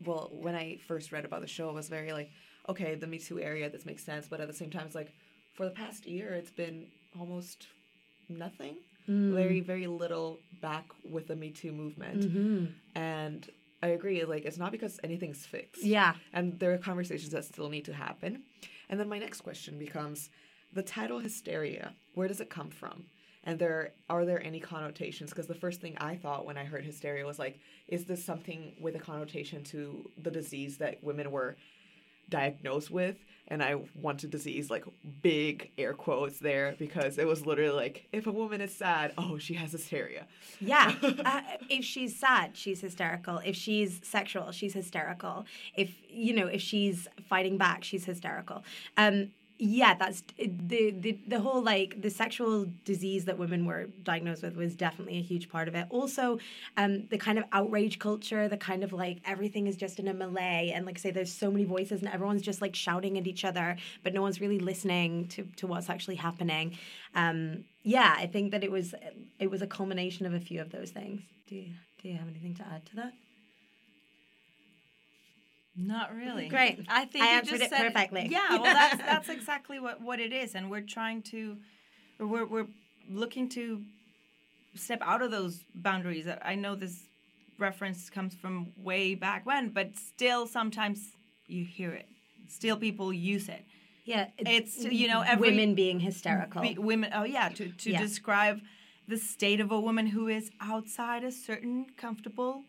well, 0.04 0.30
when 0.34 0.56
I 0.56 0.80
first 0.88 1.12
read 1.12 1.26
about 1.26 1.42
the 1.42 1.48
show, 1.48 1.70
I 1.70 1.74
was 1.74 1.88
very 1.88 2.12
like, 2.12 2.32
okay, 2.68 2.96
the 2.96 3.08
Me 3.08 3.18
Too 3.18 3.40
area, 3.40 3.70
this 3.70 3.86
makes 3.86 4.04
sense. 4.04 4.28
But 4.28 4.42
at 4.42 4.48
the 4.48 4.54
same 4.54 4.70
time, 4.70 4.86
it's 4.86 4.96
like, 4.96 5.14
for 5.54 5.66
the 5.66 5.72
past 5.72 6.06
year, 6.06 6.34
it's 6.34 6.52
been 6.52 6.88
almost 7.18 7.68
nothing. 8.28 8.76
Mm. 9.08 9.34
Very, 9.34 9.62
very 9.62 9.88
little 9.88 10.40
back 10.62 10.86
with 11.10 11.28
the 11.28 11.36
Me 11.36 11.52
Too 11.52 11.72
movement. 11.72 12.22
Mm-hmm. 12.22 12.66
And 13.00 13.50
I 13.82 13.88
agree, 13.88 14.26
like, 14.26 14.44
it's 14.44 14.58
not 14.58 14.72
because 14.72 15.00
anything's 15.04 15.46
fixed. 15.46 15.84
Yeah. 15.84 16.16
And 16.34 16.60
there 16.60 16.74
are 16.74 16.78
conversations 16.78 17.32
that 17.32 17.46
still 17.46 17.70
need 17.70 17.86
to 17.86 17.94
happen. 17.94 18.44
And 18.90 19.00
then 19.00 19.10
my 19.10 19.20
next 19.20 19.42
question 19.42 19.78
becomes 19.78 20.30
the 20.74 20.84
title 20.84 21.20
hysteria. 21.20 21.94
Where 22.14 22.28
does 22.28 22.42
it 22.42 22.50
come 22.50 22.70
from? 22.70 23.06
And 23.44 23.60
there 23.60 23.94
are 24.10 24.26
there 24.26 24.44
any 24.44 24.60
connotations? 24.60 25.30
Because 25.30 25.48
the 25.48 25.54
first 25.54 25.80
thing 25.80 25.96
I 26.00 26.16
thought 26.16 26.46
when 26.46 26.58
I 26.58 26.66
heard 26.66 26.84
hysteria 26.84 27.26
was 27.26 27.40
like, 27.40 27.60
is 27.88 28.06
this 28.06 28.24
something 28.24 28.74
with 28.80 28.96
a 28.96 29.00
connotation 29.00 29.64
to 29.66 30.10
the 30.22 30.32
disease 30.32 30.78
that 30.80 31.04
women 31.04 31.32
were 31.32 31.56
diagnosed 32.30 32.92
with? 32.92 33.18
And 33.48 33.62
I 33.62 33.76
wanted 33.94 34.32
disease 34.32 34.72
like 34.72 34.86
big 35.22 35.72
air 35.78 35.94
quotes 35.94 36.40
there 36.40 36.76
because 36.80 37.20
it 37.20 37.28
was 37.28 37.46
literally 37.46 37.76
like, 37.76 38.08
if 38.12 38.26
a 38.26 38.32
woman 38.32 38.60
is 38.60 38.76
sad, 38.76 39.14
oh, 39.20 39.38
she 39.38 39.54
has 39.54 39.72
hysteria. 39.72 40.26
Yeah. 40.60 40.96
uh, 41.26 41.42
if 41.70 41.86
she's 41.86 42.16
sad, 42.16 42.58
she's 42.58 42.82
hysterical. 42.82 43.40
If 43.46 43.56
she's 43.56 44.02
sexual, 44.04 44.52
she's 44.52 44.74
hysterical. 44.74 45.46
If 45.76 45.92
you 46.10 46.34
know, 46.34 46.48
if 46.48 46.62
she's 46.62 47.08
fighting 47.30 47.58
back, 47.58 47.84
she's 47.84 48.06
hysterical. 48.06 48.64
Um, 48.98 49.32
yeah, 49.58 49.94
that's 49.94 50.22
the, 50.38 50.92
the 50.92 51.18
the 51.28 51.40
whole 51.40 51.62
like 51.62 52.02
the 52.02 52.10
sexual 52.10 52.66
disease 52.84 53.24
that 53.26 53.38
women 53.38 53.66
were 53.66 53.86
diagnosed 54.04 54.44
with 54.44 54.58
was 54.58 54.76
definitely 54.76 55.18
a 55.18 55.22
huge 55.22 55.50
part 55.50 55.70
of 55.70 55.76
it. 55.76 55.88
Also, 55.90 56.40
um, 56.76 57.08
the 57.08 57.18
kind 57.18 57.38
of 57.38 57.46
outrage 57.54 57.98
culture, 57.98 58.50
the 58.50 58.58
kind 58.58 58.84
of 58.84 58.92
like 58.92 59.20
everything 59.26 59.68
is 59.68 59.78
just 59.78 59.98
in 59.98 60.10
a 60.10 60.14
melee, 60.14 60.74
and 60.76 60.86
like 60.86 61.00
say, 61.00 61.10
there's 61.10 61.32
so 61.32 61.50
many 61.50 61.64
voices, 61.64 62.02
and 62.02 62.12
everyone's 62.12 62.42
just 62.42 62.62
like 62.62 62.76
shouting 62.76 63.18
at 63.18 63.28
each 63.28 63.46
other, 63.46 63.78
but 64.04 64.14
no 64.14 64.22
one's 64.22 64.42
really 64.42 64.60
listening 64.60 65.28
to 65.30 65.48
to 65.56 65.68
what's 65.68 65.90
actually 65.90 66.16
happening. 66.16 66.78
Um, 67.14 67.64
yeah, 67.84 68.14
I 68.18 68.28
think 68.28 68.52
that 68.52 68.64
it 68.64 68.72
was 68.72 68.94
it 69.40 69.50
was 69.50 69.62
a 69.62 69.68
culmination 69.68 70.26
of 70.26 70.34
a 70.34 70.40
few 70.40 70.60
of 70.60 70.72
those 70.72 70.92
things. 70.92 71.22
Do 71.48 71.56
you 71.56 71.72
do 72.02 72.10
you 72.10 72.18
have 72.18 72.28
anything 72.28 72.56
to 72.56 72.64
add 72.68 72.86
to 72.88 72.96
that? 72.98 73.14
Not 75.78 76.16
really. 76.16 76.48
Great. 76.48 76.86
I 76.88 77.06
think 77.06 77.24
I 77.24 77.32
you 77.32 77.38
answered 77.38 77.60
just 77.60 77.64
it 77.64 77.70
said 77.70 77.94
perfectly. 77.94 78.28
Yeah, 78.32 78.50
well, 78.52 78.64
that's 78.82 78.98
that's 78.98 79.30
exactly 79.30 79.80
what 79.80 80.02
what 80.02 80.20
it 80.20 80.32
is, 80.32 80.56
and 80.56 80.70
we're 80.72 80.82
trying 80.82 81.22
to, 81.24 81.58
we're 82.20 82.46
we're 82.46 82.68
looking 83.10 83.50
to 83.50 83.82
step 84.76 85.00
out 85.02 85.22
of 85.22 85.32
those 85.32 85.64
boundaries. 85.74 86.28
I 86.42 86.56
know 86.56 86.76
this 86.76 87.04
reference 87.58 88.10
comes 88.10 88.34
from 88.36 88.68
way 88.78 89.16
back 89.16 89.46
when, 89.46 89.70
but 89.70 89.96
still 89.98 90.48
sometimes 90.48 91.12
you 91.48 91.66
hear 91.66 91.92
it. 91.92 92.08
Still, 92.48 92.78
people 92.78 93.12
use 93.14 93.50
it. 93.50 93.64
Yeah, 94.06 94.28
It's, 94.38 94.78
you 94.84 95.08
know, 95.08 95.22
every- 95.22 95.50
women 95.50 95.74
being 95.74 96.00
hysterical. 96.00 96.62
Be, 96.62 96.76
women. 96.78 97.10
Oh 97.14 97.24
yeah, 97.24 97.50
to 97.50 97.70
to 97.70 97.92
Yeah. 97.92 98.00
describe 98.00 98.62
the 99.08 99.18
state 99.18 99.60
of 99.60 99.72
a 99.72 99.80
woman 99.80 100.08
who 100.08 100.28
is 100.28 100.52
outside 100.62 101.24
a 101.24 101.32
certain 101.32 101.88
comfortable 101.98 102.64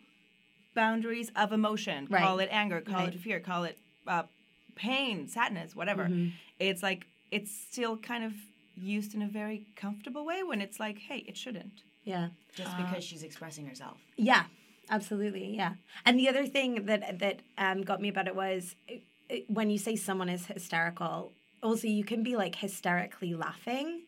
boundaries 0.76 1.32
of 1.34 1.52
emotion. 1.52 2.06
Right. 2.08 2.22
Call 2.22 2.38
it 2.38 2.48
anger. 2.52 2.80
Call 2.80 3.00
Right. 3.06 3.14
it 3.14 3.20
fear. 3.20 3.40
Call 3.40 3.64
it 3.64 3.76
uh, 4.06 4.22
pain, 4.76 5.26
sadness, 5.26 5.74
whatever. 5.74 6.04
Mm-hmm. 6.04 6.28
It's 6.60 6.82
like 6.88 7.06
it's 7.32 7.50
still 7.50 7.96
kind 7.96 8.22
of 8.22 8.32
used 8.76 9.14
in 9.16 9.22
a 9.22 9.26
very 9.40 9.58
comfortable 9.74 10.24
way 10.24 10.42
when 10.44 10.60
it's 10.60 10.78
like, 10.78 10.98
hey, 11.08 11.24
it 11.26 11.36
shouldn't. 11.36 11.82
yeah. 12.04 12.28
just 12.54 12.76
because 12.76 13.02
she's 13.02 13.22
expressing 13.22 13.66
herself. 13.66 13.98
Yeah, 14.16 14.44
absolutely. 14.90 15.54
Yeah. 15.56 15.72
And 16.06 16.18
the 16.20 16.28
other 16.28 16.46
thing 16.46 16.70
that 16.86 17.18
that 17.18 17.40
um, 17.58 17.82
got 17.82 18.00
me 18.00 18.08
about 18.14 18.26
it 18.28 18.36
was 18.36 18.76
uh, 18.90 18.94
uh, 19.30 19.36
when 19.48 19.68
you 19.70 19.78
say 19.86 19.96
someone 19.96 20.28
is 20.36 20.46
hysterical, 20.46 21.32
also 21.62 21.86
you 21.88 22.04
can 22.04 22.22
be 22.22 22.36
like 22.36 22.54
hysterically 22.54 23.34
laughing 23.34 24.02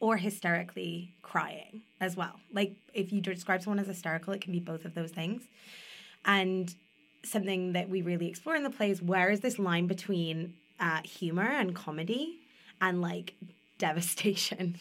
or 0.00 0.16
hysterically 0.16 1.12
crying 1.22 1.82
as 2.00 2.16
well. 2.16 2.40
Like 2.52 2.74
if 2.94 3.12
you 3.12 3.20
describe 3.20 3.62
someone 3.62 3.78
as 3.78 3.86
hysterical, 3.86 4.32
it 4.32 4.40
can 4.40 4.52
be 4.52 4.60
both 4.60 4.84
of 4.84 4.94
those 4.94 5.10
things. 5.10 5.42
And 6.24 6.74
something 7.22 7.74
that 7.74 7.88
we 7.88 8.02
really 8.02 8.26
explore 8.26 8.56
in 8.56 8.62
the 8.62 8.70
play 8.70 8.90
is 8.90 9.02
where 9.02 9.30
is 9.30 9.40
this 9.40 9.58
line 9.58 9.86
between 9.86 10.54
uh, 10.80 11.00
humor 11.04 11.46
and 11.46 11.74
comedy 11.74 12.38
and 12.80 13.02
like 13.02 13.34
devastation. 13.78 14.76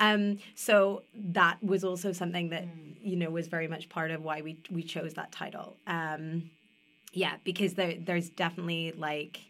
Um, 0.00 0.38
so 0.54 1.04
that 1.14 1.62
was 1.62 1.84
also 1.84 2.12
something 2.12 2.50
that 2.50 2.66
you 3.00 3.16
know 3.16 3.30
was 3.30 3.48
very 3.48 3.66
much 3.66 3.88
part 3.88 4.10
of 4.10 4.22
why 4.22 4.42
we 4.42 4.58
we 4.70 4.82
chose 4.82 5.14
that 5.14 5.32
title. 5.32 5.76
Um, 5.86 6.50
yeah, 7.12 7.36
because 7.44 7.74
there 7.74 7.94
there's 7.98 8.28
definitely 8.28 8.92
like 8.92 9.40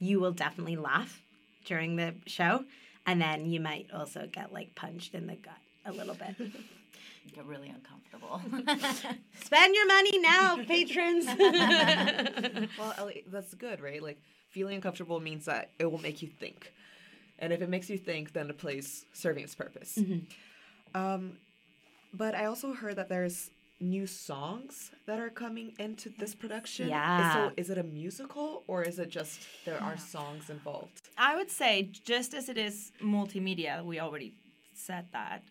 you 0.00 0.18
will 0.20 0.32
definitely 0.32 0.76
laugh 0.76 1.22
during 1.64 1.96
the 1.96 2.14
show, 2.26 2.64
and 3.08 3.22
then 3.22 3.46
you 3.46 3.58
might 3.58 3.86
also 3.92 4.28
get 4.30 4.52
like 4.52 4.74
punched 4.74 5.14
in 5.14 5.26
the 5.26 5.34
gut 5.34 5.54
a 5.86 5.92
little 5.92 6.14
bit. 6.14 6.36
Get 7.34 7.44
really 7.44 7.68
uncomfortable. 7.68 8.40
Spend 9.44 9.74
your 9.74 9.86
money 9.86 10.18
now, 10.18 10.56
patrons. 10.64 11.26
Well, 12.78 12.94
Ellie, 12.96 13.24
that's 13.26 13.52
good, 13.52 13.80
right? 13.82 14.02
Like 14.02 14.18
feeling 14.48 14.76
uncomfortable 14.76 15.20
means 15.20 15.44
that 15.44 15.70
it 15.78 15.90
will 15.90 16.00
make 16.00 16.22
you 16.22 16.28
think, 16.28 16.72
and 17.38 17.52
if 17.52 17.60
it 17.60 17.68
makes 17.68 17.90
you 17.90 17.98
think, 17.98 18.32
then 18.32 18.48
the 18.48 18.54
play's 18.54 19.04
serving 19.12 19.44
its 19.44 19.54
purpose. 19.54 19.98
Um, 20.94 21.36
but 22.14 22.34
I 22.34 22.46
also 22.46 22.72
heard 22.72 22.96
that 22.96 23.10
there's 23.10 23.50
new 23.80 24.06
songs 24.06 24.90
that 25.06 25.18
are 25.20 25.30
coming 25.30 25.72
into 25.78 26.10
this 26.18 26.34
production. 26.34 26.88
Yeah. 26.88 27.32
So 27.34 27.52
is 27.56 27.70
it 27.70 27.78
a 27.78 27.82
musical 27.82 28.64
or 28.66 28.82
is 28.82 28.98
it 28.98 29.08
just 29.08 29.40
there 29.64 29.80
are 29.80 29.96
songs 29.96 30.50
involved? 30.50 31.10
I 31.16 31.36
would 31.36 31.50
say, 31.50 31.90
just 32.04 32.34
as 32.34 32.48
it 32.48 32.58
is 32.58 32.92
multimedia, 33.02 33.84
we 33.84 34.00
already 34.00 34.34
said 34.74 35.06
that, 35.12 35.42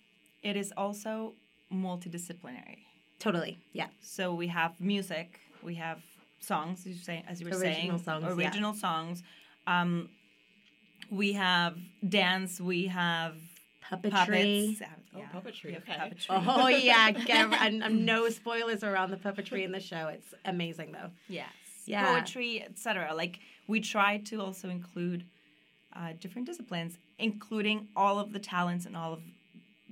it 0.44 0.56
is 0.56 0.74
also 0.78 1.34
multidisciplinary. 1.74 2.80
totally. 3.20 3.58
Yeah. 3.74 3.88
So 4.02 4.34
we 4.34 4.48
have 4.48 4.80
music, 4.80 5.40
we 5.64 5.76
have 5.76 6.00
songs, 6.40 6.86
as 6.86 6.94
you 6.94 7.04
say, 7.04 7.24
as 7.28 7.42
you 7.42 7.48
were 7.48 7.54
saying. 7.54 7.90
Original 7.92 7.98
saying, 8.00 8.22
songs, 8.22 8.24
yeah. 8.24 8.46
original 8.46 8.74
songs. 8.74 9.24
Um, 9.66 10.10
we 11.10 11.34
have 11.34 11.78
dance, 12.08 12.62
we 12.62 12.88
have 12.88 13.36
Puppetry. 13.90 14.12
puppets. 14.12 14.82
Oh, 15.18 15.20
Yeah, 15.20 15.40
puppetry, 15.40 15.78
okay. 15.78 15.94
puppetry. 15.94 16.44
Oh 16.48 16.68
yeah, 16.90 17.12
and, 17.62 17.84
and 17.84 18.06
no 18.06 18.30
spoilers 18.30 18.84
around 18.84 19.12
the 19.12 19.18
puppetry 19.18 19.64
in 19.64 19.72
the 19.72 19.80
show. 19.80 20.08
It's 20.08 20.34
amazing 20.46 20.92
though. 20.92 21.10
Yes. 21.28 21.48
Yeah. 21.86 22.14
Poetry, 22.14 22.64
etc. 22.64 23.14
Like 23.16 23.40
we 23.68 23.80
try 23.80 24.18
to 24.26 24.42
also 24.42 24.70
include 24.70 25.26
uh, 25.96 26.14
different 26.20 26.48
disciplines, 26.48 26.98
including 27.18 27.88
all 27.96 28.20
of 28.20 28.34
the 28.34 28.40
talents 28.40 28.86
and 28.86 28.96
all 28.96 29.14
of 29.14 29.22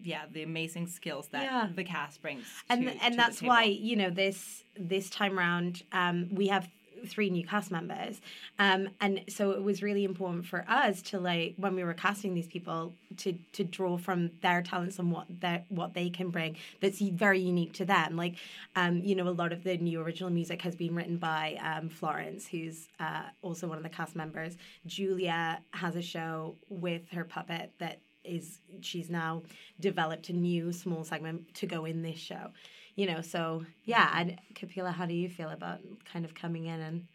yeah 0.03 0.25
the 0.31 0.43
amazing 0.43 0.85
skills 0.87 1.29
that 1.29 1.43
Yeah. 1.43 1.69
the 1.73 1.83
cast 1.83 2.21
brings. 2.21 2.45
and 2.69 2.85
to- 2.85 3.03
and 3.03 3.13
the 3.13 3.17
that's 3.17 3.41
why 3.41 3.63
you 3.63 3.95
know 3.95 4.09
this 4.09 4.63
this 4.77 5.09
time 5.09 5.37
round 5.37 5.83
um, 5.93 6.27
we 6.31 6.47
have 6.47 6.67
three 7.05 7.29
new 7.29 7.45
cast 7.45 7.71
members. 7.71 8.21
Um, 8.59 8.89
and 9.01 9.21
so 9.27 9.51
it 9.51 9.61
was 9.61 9.81
really 9.81 10.03
important 10.03 10.45
for 10.45 10.65
us 10.67 11.01
to 11.03 11.19
like 11.19 11.55
when 11.57 11.75
we 11.75 11.83
were 11.83 11.93
casting 11.93 12.33
these 12.33 12.47
people 12.47 12.93
to 13.17 13.33
to 13.53 13.63
draw 13.63 13.97
from 13.97 14.31
their 14.41 14.61
talents 14.61 14.99
and 14.99 15.11
what 15.11 15.25
their 15.41 15.63
what 15.69 15.93
they 15.93 16.09
can 16.09 16.29
bring 16.29 16.57
that's 16.81 16.99
very 16.99 17.39
unique 17.39 17.73
to 17.73 17.85
them. 17.85 18.15
Like 18.15 18.35
um, 18.75 19.01
you 19.03 19.15
know 19.15 19.27
a 19.27 19.29
lot 19.29 19.51
of 19.51 19.63
the 19.63 19.77
new 19.77 20.01
original 20.01 20.29
music 20.29 20.61
has 20.61 20.75
been 20.75 20.95
written 20.95 21.17
by 21.17 21.57
um, 21.61 21.89
Florence 21.89 22.47
who's 22.47 22.87
uh, 22.99 23.23
also 23.41 23.67
one 23.67 23.77
of 23.77 23.83
the 23.83 23.89
cast 23.89 24.15
members. 24.15 24.57
Julia 24.85 25.59
has 25.71 25.95
a 25.95 26.01
show 26.01 26.55
with 26.69 27.09
her 27.11 27.23
puppet 27.23 27.71
that 27.79 27.99
is 28.23 28.59
she's 28.81 29.09
now 29.09 29.43
developed 29.79 30.29
a 30.29 30.33
new 30.33 30.71
small 30.73 31.03
segment 31.03 31.53
to 31.53 31.67
go 31.67 31.85
in 31.85 32.01
this 32.01 32.17
show 32.17 32.49
you 32.95 33.05
know 33.05 33.21
so 33.21 33.63
yeah 33.83 34.09
and 34.15 34.39
kapila 34.55 34.91
how 34.91 35.05
do 35.05 35.13
you 35.13 35.29
feel 35.29 35.49
about 35.49 35.79
kind 36.11 36.25
of 36.25 36.33
coming 36.33 36.65
in 36.65 36.79
and 36.81 37.07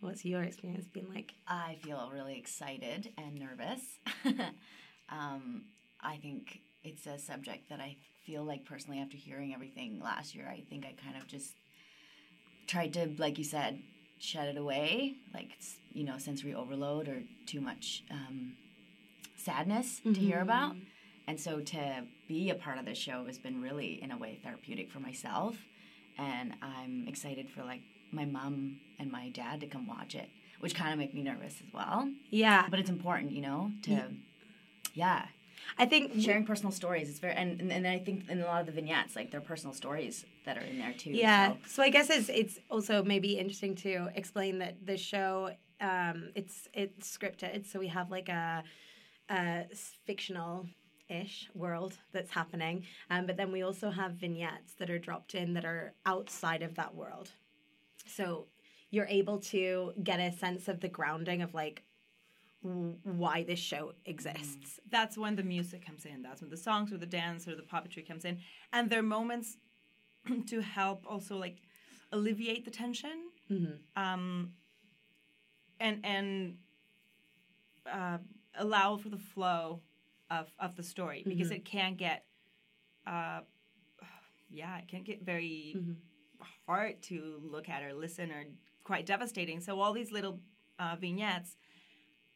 what's 0.00 0.24
your 0.24 0.42
experience 0.42 0.86
been 0.86 1.06
like 1.12 1.34
I 1.46 1.76
feel 1.82 2.10
really 2.12 2.38
excited 2.38 3.12
and 3.18 3.38
nervous. 3.38 3.80
um, 5.10 5.62
I 6.00 6.16
think 6.16 6.60
it's 6.84 7.06
a 7.06 7.18
subject 7.18 7.68
that 7.68 7.80
I 7.80 7.96
feel 8.24 8.44
like 8.44 8.64
personally, 8.64 9.00
after 9.00 9.16
hearing 9.16 9.52
everything 9.52 10.00
last 10.02 10.34
year, 10.34 10.48
I 10.48 10.62
think 10.68 10.86
I 10.86 10.94
kind 11.02 11.16
of 11.16 11.26
just 11.26 11.54
tried 12.66 12.94
to, 12.94 13.10
like 13.18 13.36
you 13.38 13.44
said, 13.44 13.80
shut 14.18 14.48
it 14.48 14.56
away, 14.56 15.16
like 15.34 15.50
you 15.92 16.04
know, 16.04 16.18
sensory 16.18 16.54
overload 16.54 17.08
or 17.08 17.22
too 17.46 17.60
much 17.60 18.04
um, 18.10 18.54
sadness 19.36 20.00
to 20.04 20.20
hear 20.20 20.40
about. 20.40 20.76
And 21.26 21.38
so 21.38 21.60
to 21.60 22.04
be 22.30 22.50
a 22.50 22.54
part 22.54 22.78
of 22.78 22.84
the 22.84 22.94
show 22.94 23.18
has 23.26 23.38
been 23.46 23.60
really, 23.60 23.90
in 24.04 24.10
a 24.12 24.16
way, 24.24 24.38
therapeutic 24.44 24.88
for 24.90 25.00
myself. 25.00 25.56
And 26.16 26.54
I'm 26.62 27.06
excited 27.08 27.46
for 27.50 27.62
like 27.64 27.82
my 28.12 28.24
mom 28.24 28.78
and 29.00 29.10
my 29.10 29.30
dad 29.30 29.60
to 29.62 29.66
come 29.66 29.84
watch 29.96 30.14
it, 30.14 30.28
which 30.60 30.74
kind 30.80 30.92
of 30.92 30.98
make 30.98 31.12
me 31.12 31.22
nervous 31.22 31.54
as 31.66 31.72
well. 31.78 31.98
yeah 32.30 32.66
But 32.70 32.78
it's 32.78 32.90
important, 32.98 33.32
you 33.32 33.42
know, 33.48 33.60
to 33.86 33.94
yeah, 34.94 35.26
i 35.78 35.84
think 35.86 36.04
sharing 36.20 36.44
personal 36.52 36.72
stories. 36.80 37.06
It's 37.10 37.18
very 37.26 37.34
and 37.42 37.60
and, 37.60 37.70
and 37.76 37.84
I 37.96 37.98
think 38.06 38.18
in 38.32 38.38
a 38.40 38.46
lot 38.52 38.60
of 38.62 38.66
the 38.66 38.72
vignettes, 38.78 39.12
like 39.18 39.28
they're 39.30 39.48
personal 39.54 39.74
stories 39.82 40.24
that 40.46 40.54
are 40.58 40.66
in 40.70 40.76
there 40.82 40.94
too. 41.02 41.10
yeah 41.26 41.42
so. 41.52 41.56
so 41.74 41.78
i 41.88 41.90
guess 41.94 42.08
it's 42.16 42.28
it's 42.40 42.56
also 42.74 42.94
maybe 43.12 43.30
interesting 43.42 43.74
to 43.86 43.92
explain 44.20 44.54
that 44.62 44.74
the 44.90 44.96
show 45.12 45.30
um 45.80 46.16
it's 46.40 46.56
it's 46.82 47.06
scripted 47.16 47.58
so 47.70 47.74
we 47.84 47.88
have 47.88 48.08
like 48.16 48.28
a 48.28 48.62
a 49.38 49.64
fictional 50.08 50.66
ish 51.10 51.50
world 51.54 51.98
that's 52.12 52.30
happening. 52.30 52.84
Um, 53.10 53.26
but 53.26 53.36
then 53.36 53.52
we 53.52 53.62
also 53.62 53.90
have 53.90 54.12
vignettes 54.12 54.74
that 54.78 54.90
are 54.90 54.98
dropped 54.98 55.34
in 55.34 55.54
that 55.54 55.64
are 55.64 55.92
outside 56.06 56.62
of 56.62 56.74
that 56.76 56.94
world. 56.94 57.30
So 58.06 58.46
you're 58.90 59.06
able 59.06 59.38
to 59.38 59.92
get 60.02 60.20
a 60.20 60.32
sense 60.32 60.68
of 60.68 60.80
the 60.80 60.88
grounding 60.88 61.42
of 61.42 61.54
like 61.54 61.82
why 62.62 63.42
this 63.42 63.58
show 63.58 63.92
exists. 64.04 64.80
That's 64.90 65.16
when 65.16 65.34
the 65.36 65.42
music 65.42 65.84
comes 65.86 66.04
in. 66.04 66.22
That's 66.22 66.42
when 66.42 66.50
the 66.50 66.56
songs 66.56 66.92
or 66.92 66.98
the 66.98 67.06
dance 67.06 67.48
or 67.48 67.56
the 67.56 67.62
puppetry 67.62 68.06
comes 68.06 68.24
in, 68.24 68.38
and 68.72 68.90
there 68.90 68.98
are 68.98 69.02
moments 69.02 69.56
to 70.46 70.60
help 70.60 71.04
also 71.08 71.36
like 71.36 71.56
alleviate 72.12 72.64
the 72.64 72.70
tension, 72.70 73.30
um, 73.96 74.52
and 75.78 76.00
and 76.04 76.56
uh, 77.90 78.18
allow 78.58 78.96
for 78.96 79.08
the 79.08 79.18
flow 79.18 79.80
of 80.30 80.52
of 80.58 80.76
the 80.76 80.82
story 80.82 81.22
because 81.26 81.50
it 81.50 81.64
can 81.64 81.94
get, 81.94 82.24
uh, 83.06 83.40
yeah, 84.50 84.78
it 84.78 84.88
can 84.88 85.02
get 85.02 85.22
very 85.24 85.76
hard 86.66 87.02
to 87.02 87.40
look 87.42 87.68
at 87.68 87.82
or 87.82 87.92
listen 87.92 88.30
or 88.30 88.44
quite 88.84 89.06
devastating. 89.06 89.60
So 89.60 89.80
all 89.80 89.92
these 89.92 90.12
little 90.12 90.40
uh, 90.78 90.96
vignettes 90.96 91.56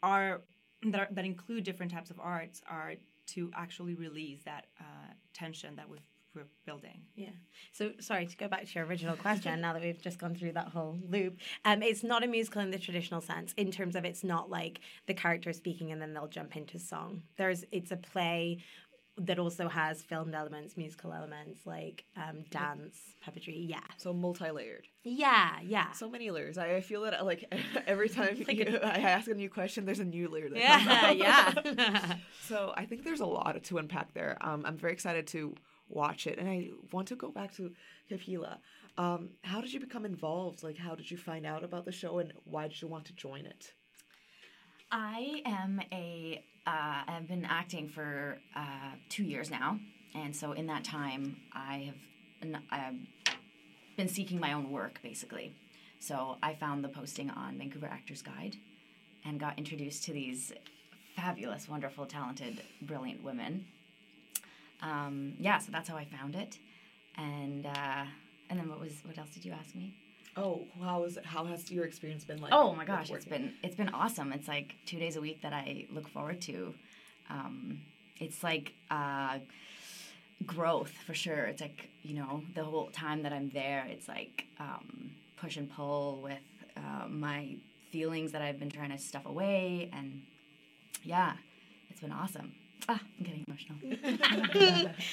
are 0.02 0.42
that, 0.82 1.00
are 1.00 1.08
that 1.10 1.24
include 1.24 1.64
different 1.64 1.92
types 1.92 2.10
of 2.10 2.20
arts 2.20 2.62
are 2.68 2.94
to 3.26 3.50
actually 3.56 3.94
release 3.94 4.42
that 4.44 4.66
uh, 4.78 5.12
tension 5.32 5.76
that 5.76 5.88
we've, 5.88 6.00
we're 6.34 6.46
building. 6.66 7.02
Yeah. 7.14 7.30
So 7.72 7.92
sorry 8.00 8.26
to 8.26 8.36
go 8.36 8.48
back 8.48 8.66
to 8.66 8.74
your 8.74 8.84
original 8.84 9.16
question. 9.16 9.60
now 9.62 9.72
that 9.72 9.82
we've 9.82 10.00
just 10.00 10.18
gone 10.18 10.34
through 10.34 10.52
that 10.52 10.68
whole 10.68 10.98
loop, 11.08 11.38
um, 11.64 11.82
it's 11.82 12.02
not 12.02 12.24
a 12.24 12.26
musical 12.26 12.60
in 12.62 12.70
the 12.70 12.78
traditional 12.78 13.20
sense. 13.20 13.52
In 13.56 13.70
terms 13.70 13.96
of, 13.96 14.04
it's 14.04 14.24
not 14.24 14.50
like 14.50 14.80
the 15.06 15.14
character 15.14 15.52
speaking 15.52 15.92
and 15.92 16.00
then 16.00 16.14
they'll 16.14 16.28
jump 16.28 16.56
into 16.56 16.78
song. 16.78 17.22
There's, 17.36 17.64
it's 17.72 17.90
a 17.90 17.96
play 17.96 18.58
that 19.16 19.38
also 19.38 19.68
has 19.68 20.02
filmed 20.02 20.34
elements, 20.34 20.76
musical 20.76 21.12
elements 21.12 21.60
like 21.64 22.04
um, 22.16 22.42
dance, 22.50 22.98
puppetry. 23.24 23.68
Yeah. 23.68 23.78
So 23.96 24.12
multi-layered. 24.12 24.88
Yeah. 25.04 25.58
Yeah. 25.62 25.92
So 25.92 26.10
many 26.10 26.30
layers. 26.30 26.58
I 26.58 26.80
feel 26.80 27.02
that 27.02 27.24
like 27.24 27.52
every 27.86 28.08
time 28.08 28.42
like 28.46 28.56
you, 28.56 28.78
a- 28.82 28.86
I 28.86 28.98
ask 28.98 29.28
a 29.28 29.34
new 29.34 29.48
question, 29.48 29.84
there's 29.84 30.00
a 30.00 30.04
new 30.04 30.28
layer. 30.28 30.48
That 30.50 31.04
comes 31.04 31.18
yeah. 31.18 31.52
up. 31.56 31.66
Yeah. 31.78 32.16
So 32.42 32.72
I 32.76 32.86
think 32.86 33.04
there's 33.04 33.20
a 33.20 33.26
lot 33.26 33.62
to 33.62 33.78
unpack 33.78 34.14
there. 34.14 34.36
Um, 34.40 34.64
I'm 34.66 34.76
very 34.76 34.92
excited 34.92 35.28
to 35.28 35.54
watch 35.88 36.26
it, 36.26 36.38
and 36.38 36.48
I 36.48 36.70
want 36.92 37.08
to 37.08 37.16
go 37.16 37.30
back 37.30 37.54
to 37.56 37.72
Kapila. 38.08 38.58
Um, 38.96 39.30
how 39.42 39.60
did 39.60 39.72
you 39.72 39.80
become 39.80 40.04
involved? 40.04 40.62
Like, 40.62 40.78
how 40.78 40.94
did 40.94 41.10
you 41.10 41.16
find 41.16 41.44
out 41.44 41.64
about 41.64 41.84
the 41.84 41.92
show, 41.92 42.18
and 42.18 42.32
why 42.44 42.68
did 42.68 42.80
you 42.80 42.88
want 42.88 43.04
to 43.06 43.12
join 43.14 43.46
it? 43.46 43.72
I 44.90 45.42
am 45.44 45.80
a. 45.92 46.44
Uh, 46.66 47.02
I've 47.06 47.28
been 47.28 47.44
acting 47.44 47.88
for 47.88 48.38
uh, 48.56 48.92
two 49.08 49.24
years 49.24 49.50
now, 49.50 49.78
and 50.14 50.34
so 50.34 50.52
in 50.52 50.66
that 50.68 50.84
time, 50.84 51.36
I 51.52 51.92
have 52.42 52.62
I've 52.70 52.94
been 53.96 54.08
seeking 54.08 54.38
my 54.38 54.52
own 54.52 54.70
work 54.70 55.00
basically. 55.02 55.54
So 55.98 56.36
I 56.42 56.54
found 56.54 56.84
the 56.84 56.88
posting 56.88 57.30
on 57.30 57.58
Vancouver 57.58 57.86
Actors 57.86 58.22
Guide, 58.22 58.56
and 59.24 59.40
got 59.40 59.58
introduced 59.58 60.04
to 60.04 60.12
these 60.12 60.52
fabulous, 61.16 61.68
wonderful, 61.68 62.06
talented, 62.06 62.62
brilliant 62.82 63.22
women. 63.22 63.66
Um, 64.84 65.32
yeah, 65.40 65.58
so 65.58 65.72
that's 65.72 65.88
how 65.88 65.96
I 65.96 66.04
found 66.04 66.36
it, 66.36 66.58
and 67.16 67.64
uh, 67.66 68.04
and 68.50 68.58
then 68.58 68.68
what 68.68 68.78
was 68.78 68.92
what 69.04 69.16
else 69.18 69.30
did 69.30 69.44
you 69.44 69.52
ask 69.52 69.74
me? 69.74 69.94
Oh, 70.36 70.66
how 70.82 71.04
is 71.04 71.16
it, 71.16 71.24
how 71.24 71.44
has 71.46 71.70
your 71.70 71.84
experience 71.84 72.24
been 72.24 72.40
like? 72.40 72.52
Oh 72.52 72.74
my 72.74 72.84
gosh, 72.84 73.10
it's 73.10 73.24
been 73.24 73.54
it's 73.62 73.76
been 73.76 73.88
awesome. 73.88 74.32
It's 74.32 74.46
like 74.46 74.74
two 74.84 74.98
days 74.98 75.16
a 75.16 75.20
week 75.22 75.40
that 75.42 75.54
I 75.54 75.86
look 75.90 76.08
forward 76.08 76.40
to. 76.42 76.74
Um, 77.30 77.80
it's 78.18 78.42
like 78.42 78.74
uh, 78.90 79.38
growth 80.44 80.92
for 81.06 81.14
sure. 81.14 81.44
It's 81.46 81.62
like 81.62 81.88
you 82.02 82.14
know 82.16 82.42
the 82.54 82.64
whole 82.64 82.90
time 82.90 83.22
that 83.22 83.32
I'm 83.32 83.48
there, 83.50 83.86
it's 83.88 84.06
like 84.06 84.44
um, 84.60 85.12
push 85.36 85.56
and 85.56 85.70
pull 85.70 86.20
with 86.22 86.38
uh, 86.76 87.08
my 87.08 87.56
feelings 87.90 88.32
that 88.32 88.42
I've 88.42 88.58
been 88.58 88.70
trying 88.70 88.90
to 88.90 88.98
stuff 88.98 89.24
away, 89.24 89.88
and 89.94 90.20
yeah, 91.02 91.34
it's 91.88 92.00
been 92.00 92.12
awesome. 92.12 92.52
Ah, 92.88 93.00
I'm 93.18 93.24
getting 93.24 93.44
emotional. 93.48 94.88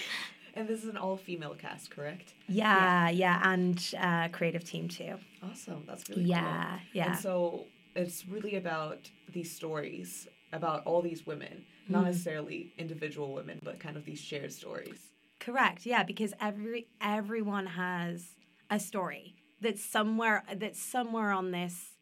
And 0.54 0.68
this 0.68 0.84
is 0.84 0.90
an 0.90 0.98
all-female 0.98 1.56
cast, 1.56 1.92
correct? 1.92 2.34
yeah. 2.50 3.10
Yeah. 3.10 3.40
And 3.54 3.82
uh, 3.98 4.28
creative 4.34 4.66
team 4.66 4.90
too. 4.90 5.16
Awesome. 5.42 5.86
That's 5.88 6.10
really 6.10 6.24
Yeah, 6.24 6.72
cool. 6.72 6.80
yeah. 6.92 7.06
And 7.12 7.18
so 7.18 7.68
it's 7.96 8.28
really 8.28 8.58
about 8.58 9.10
these 9.32 9.50
stories 9.56 10.28
about 10.52 10.84
all 10.86 11.02
these 11.02 11.26
women, 11.26 11.64
Hmm. 11.88 11.94
not 11.94 12.04
necessarily 12.04 12.74
individual 12.78 13.34
women, 13.34 13.60
but 13.64 13.80
kind 13.80 13.96
of 13.96 14.04
these 14.04 14.20
shared 14.20 14.52
stories. 14.52 15.00
Correct. 15.40 15.86
Yeah, 15.86 16.04
because 16.04 16.34
every 16.42 16.88
everyone 17.00 17.66
has 17.68 18.36
a 18.70 18.78
story 18.80 19.36
that's 19.62 19.82
somewhere 19.82 20.44
that's 20.58 20.82
somewhere 20.82 21.32
on 21.32 21.52
this 21.52 21.94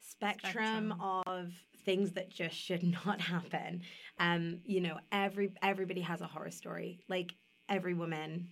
spectrum, 0.00 0.92
Spectrum. 0.92 0.94
of 1.26 1.52
things 1.86 2.12
that 2.12 2.28
just 2.28 2.56
should 2.56 2.82
not 3.06 3.20
happen. 3.22 3.80
Um, 4.18 4.58
you 4.64 4.80
know, 4.82 4.98
every 5.12 5.52
everybody 5.62 6.02
has 6.02 6.20
a 6.20 6.26
horror 6.26 6.50
story. 6.50 7.00
Like 7.08 7.34
every 7.70 7.94
woman 7.94 8.48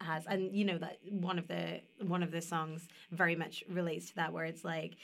has 0.00 0.26
and 0.26 0.52
you 0.52 0.64
know 0.64 0.76
that 0.78 0.98
one 1.08 1.38
of 1.38 1.46
the 1.46 1.80
one 2.00 2.22
of 2.24 2.32
the 2.32 2.42
songs 2.42 2.88
very 3.12 3.36
much 3.36 3.62
relates 3.70 4.08
to 4.08 4.16
that 4.16 4.32
where 4.32 4.44
it's 4.44 4.64
like 4.64 4.96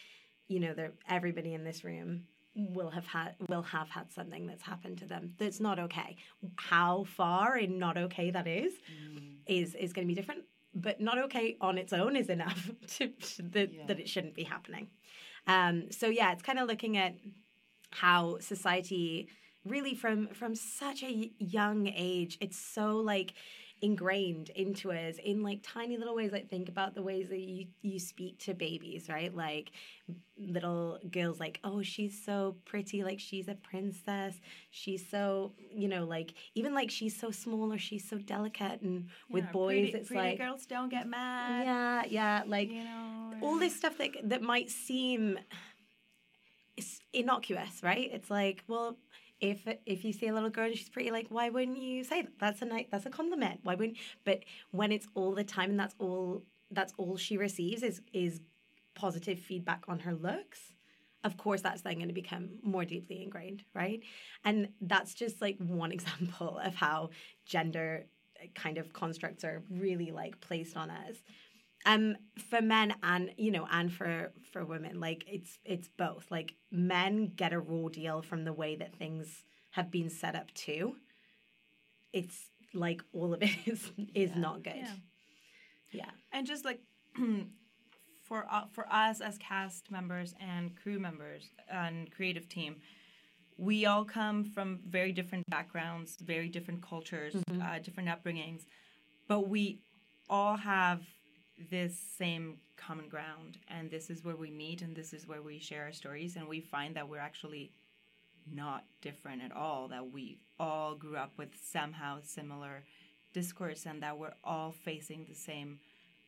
you 0.48 0.58
know 0.58 0.74
there 0.74 0.92
everybody 1.08 1.54
in 1.54 1.62
this 1.62 1.84
room 1.84 2.24
will 2.56 2.90
have 2.90 3.06
had 3.06 3.36
will 3.48 3.62
have 3.62 3.88
had 3.88 4.12
something 4.12 4.46
that's 4.48 4.62
happened 4.64 4.98
to 4.98 5.06
them 5.06 5.32
that's 5.38 5.60
not 5.60 5.78
okay 5.78 6.16
how 6.56 7.04
far 7.04 7.56
in 7.56 7.78
not 7.78 7.96
okay 7.96 8.32
that 8.32 8.48
is 8.48 8.72
is 9.46 9.76
is 9.76 9.92
going 9.92 10.06
to 10.06 10.12
be 10.12 10.14
different 10.20 10.42
but 10.74 11.00
not 11.00 11.18
okay 11.18 11.56
on 11.60 11.78
its 11.78 11.92
own 11.92 12.16
is 12.16 12.28
enough 12.28 12.68
to, 12.88 13.12
that, 13.52 13.72
Yeah. 13.72 13.86
that 13.86 14.00
it 14.00 14.08
shouldn't 14.08 14.34
be 14.34 14.42
happening 14.42 14.88
um, 15.46 15.90
so 15.90 16.08
yeah 16.08 16.32
it's 16.32 16.42
kind 16.42 16.58
of 16.58 16.68
looking 16.68 16.96
at 16.96 17.14
how 17.90 18.38
society 18.40 19.28
really 19.64 19.94
from 19.94 20.28
from 20.28 20.54
such 20.54 21.02
a 21.02 21.30
young 21.38 21.86
age 21.86 22.36
it's 22.40 22.58
so 22.58 22.96
like 22.96 23.34
ingrained 23.84 24.48
into 24.56 24.90
us 24.90 25.16
in 25.22 25.42
like 25.42 25.60
tiny 25.62 25.98
little 25.98 26.14
ways 26.14 26.32
like 26.32 26.48
think 26.48 26.70
about 26.70 26.94
the 26.94 27.02
ways 27.02 27.28
that 27.28 27.38
you 27.38 27.66
you 27.82 27.98
speak 28.00 28.38
to 28.38 28.54
babies 28.54 29.10
right 29.10 29.36
like 29.36 29.72
little 30.38 30.98
girls 31.10 31.38
like 31.38 31.60
oh 31.64 31.82
she's 31.82 32.24
so 32.24 32.56
pretty 32.64 33.04
like 33.04 33.20
she's 33.20 33.46
a 33.46 33.54
princess 33.56 34.40
she's 34.70 35.06
so 35.10 35.52
you 35.70 35.86
know 35.86 36.04
like 36.04 36.32
even 36.54 36.72
like 36.72 36.90
she's 36.90 37.14
so 37.14 37.30
small 37.30 37.70
or 37.70 37.76
she's 37.76 38.08
so 38.08 38.16
delicate 38.16 38.80
and 38.80 39.06
with 39.28 39.44
boys 39.52 39.90
pretty, 39.90 39.98
it's 39.98 40.08
pretty 40.08 40.28
like 40.30 40.38
girls 40.38 40.64
don't 40.64 40.88
get 40.88 41.06
mad. 41.06 41.66
yeah 41.66 42.02
yeah 42.08 42.42
like 42.46 42.70
you 42.70 42.84
know, 42.84 43.34
all 43.42 43.58
this 43.58 43.76
stuff 43.76 43.98
that 43.98 44.12
that 44.24 44.40
might 44.40 44.70
seem 44.70 45.38
innocuous, 47.12 47.82
right? 47.82 48.10
It's 48.12 48.30
like, 48.30 48.64
well, 48.66 48.96
if 49.50 49.66
if 49.84 50.04
you 50.04 50.12
see 50.12 50.28
a 50.28 50.34
little 50.34 50.50
girl 50.50 50.66
and 50.66 50.76
she's 50.76 50.88
pretty, 50.88 51.10
like, 51.10 51.26
why 51.28 51.50
wouldn't 51.50 51.78
you 51.78 52.02
say 52.04 52.22
that? 52.22 52.32
That's 52.38 52.62
a 52.62 52.64
nice, 52.64 52.86
that's 52.90 53.06
a 53.06 53.10
compliment. 53.10 53.60
Why 53.62 53.74
wouldn't? 53.74 53.98
But 54.24 54.40
when 54.70 54.90
it's 54.90 55.06
all 55.14 55.34
the 55.34 55.44
time 55.44 55.70
and 55.70 55.78
that's 55.78 55.94
all 55.98 56.42
that's 56.70 56.94
all 56.96 57.16
she 57.16 57.36
receives 57.36 57.82
is 57.82 58.00
is 58.12 58.40
positive 58.94 59.38
feedback 59.38 59.84
on 59.88 60.00
her 60.00 60.14
looks. 60.14 60.72
Of 61.24 61.36
course, 61.36 61.62
that's 61.62 61.82
then 61.82 61.94
going 61.94 62.08
to 62.08 62.14
become 62.14 62.50
more 62.62 62.84
deeply 62.84 63.22
ingrained, 63.22 63.62
right? 63.74 64.00
And 64.44 64.68
that's 64.80 65.14
just 65.14 65.40
like 65.40 65.56
one 65.58 65.92
example 65.98 66.58
of 66.62 66.74
how 66.74 67.10
gender 67.44 68.06
uh, 68.42 68.46
kind 68.54 68.78
of 68.78 68.92
constructs 68.92 69.44
are 69.44 69.62
really 69.70 70.10
like 70.10 70.40
placed 70.40 70.76
on 70.76 70.90
us 70.90 71.16
um 71.86 72.16
for 72.50 72.60
men 72.62 72.94
and 73.02 73.30
you 73.36 73.50
know 73.50 73.66
and 73.70 73.92
for 73.92 74.32
for 74.52 74.64
women 74.64 74.98
like 75.00 75.24
it's 75.26 75.58
it's 75.64 75.88
both. 75.88 76.30
Like 76.30 76.54
men 76.70 77.32
get 77.34 77.52
a 77.52 77.60
raw 77.60 77.88
deal 77.88 78.22
from 78.22 78.44
the 78.44 78.52
way 78.52 78.76
that 78.76 78.94
things 78.96 79.44
have 79.72 79.90
been 79.90 80.08
set 80.10 80.34
up 80.34 80.52
too. 80.54 80.96
It's 82.12 82.50
like 82.72 83.02
all 83.12 83.34
of 83.34 83.42
it 83.42 83.50
is 83.66 83.90
is 84.14 84.30
Yeah. 84.30 84.38
not 84.40 84.62
good. 84.62 84.76
Yeah. 84.76 84.94
yeah. 85.92 86.10
And 86.32 86.46
just 86.46 86.64
like 86.64 86.80
for 88.22 88.46
uh, 88.50 88.64
for 88.72 88.86
us 88.92 89.20
as 89.20 89.38
cast 89.38 89.90
members 89.90 90.34
and 90.40 90.74
crew 90.76 90.98
members 90.98 91.50
and 91.70 92.10
creative 92.10 92.48
team 92.48 92.76
we 93.56 93.86
all 93.86 94.04
come 94.04 94.42
from 94.44 94.80
very 94.88 95.12
different 95.12 95.44
backgrounds 95.48 96.16
very 96.20 96.48
different 96.48 96.82
cultures 96.82 97.36
uh, 97.62 97.78
different 97.78 98.08
upbringings 98.08 98.62
but 99.28 99.48
we 99.48 99.78
all 100.28 100.56
have 100.56 101.02
this 101.70 101.98
same 102.18 102.56
common 102.76 103.08
ground 103.08 103.58
and 103.68 103.90
this 103.90 104.10
is 104.10 104.24
where 104.24 104.36
we 104.36 104.50
meet 104.50 104.82
and 104.82 104.94
this 104.96 105.12
is 105.12 105.28
where 105.28 105.42
we 105.42 105.58
share 105.58 105.84
our 105.84 105.92
stories 105.92 106.36
and 106.36 106.46
we 106.48 106.60
find 106.60 106.96
that 106.96 107.08
we're 107.08 107.18
actually 107.18 107.70
not 108.52 108.84
different 109.00 109.42
at 109.42 109.52
all 109.52 109.88
that 109.88 110.12
we 110.12 110.36
all 110.58 110.94
grew 110.94 111.16
up 111.16 111.32
with 111.36 111.48
somehow 111.62 112.18
similar 112.22 112.82
discourse 113.32 113.86
and 113.86 114.02
that 114.02 114.18
we're 114.18 114.34
all 114.42 114.72
facing 114.84 115.24
the 115.28 115.34
same 115.34 115.78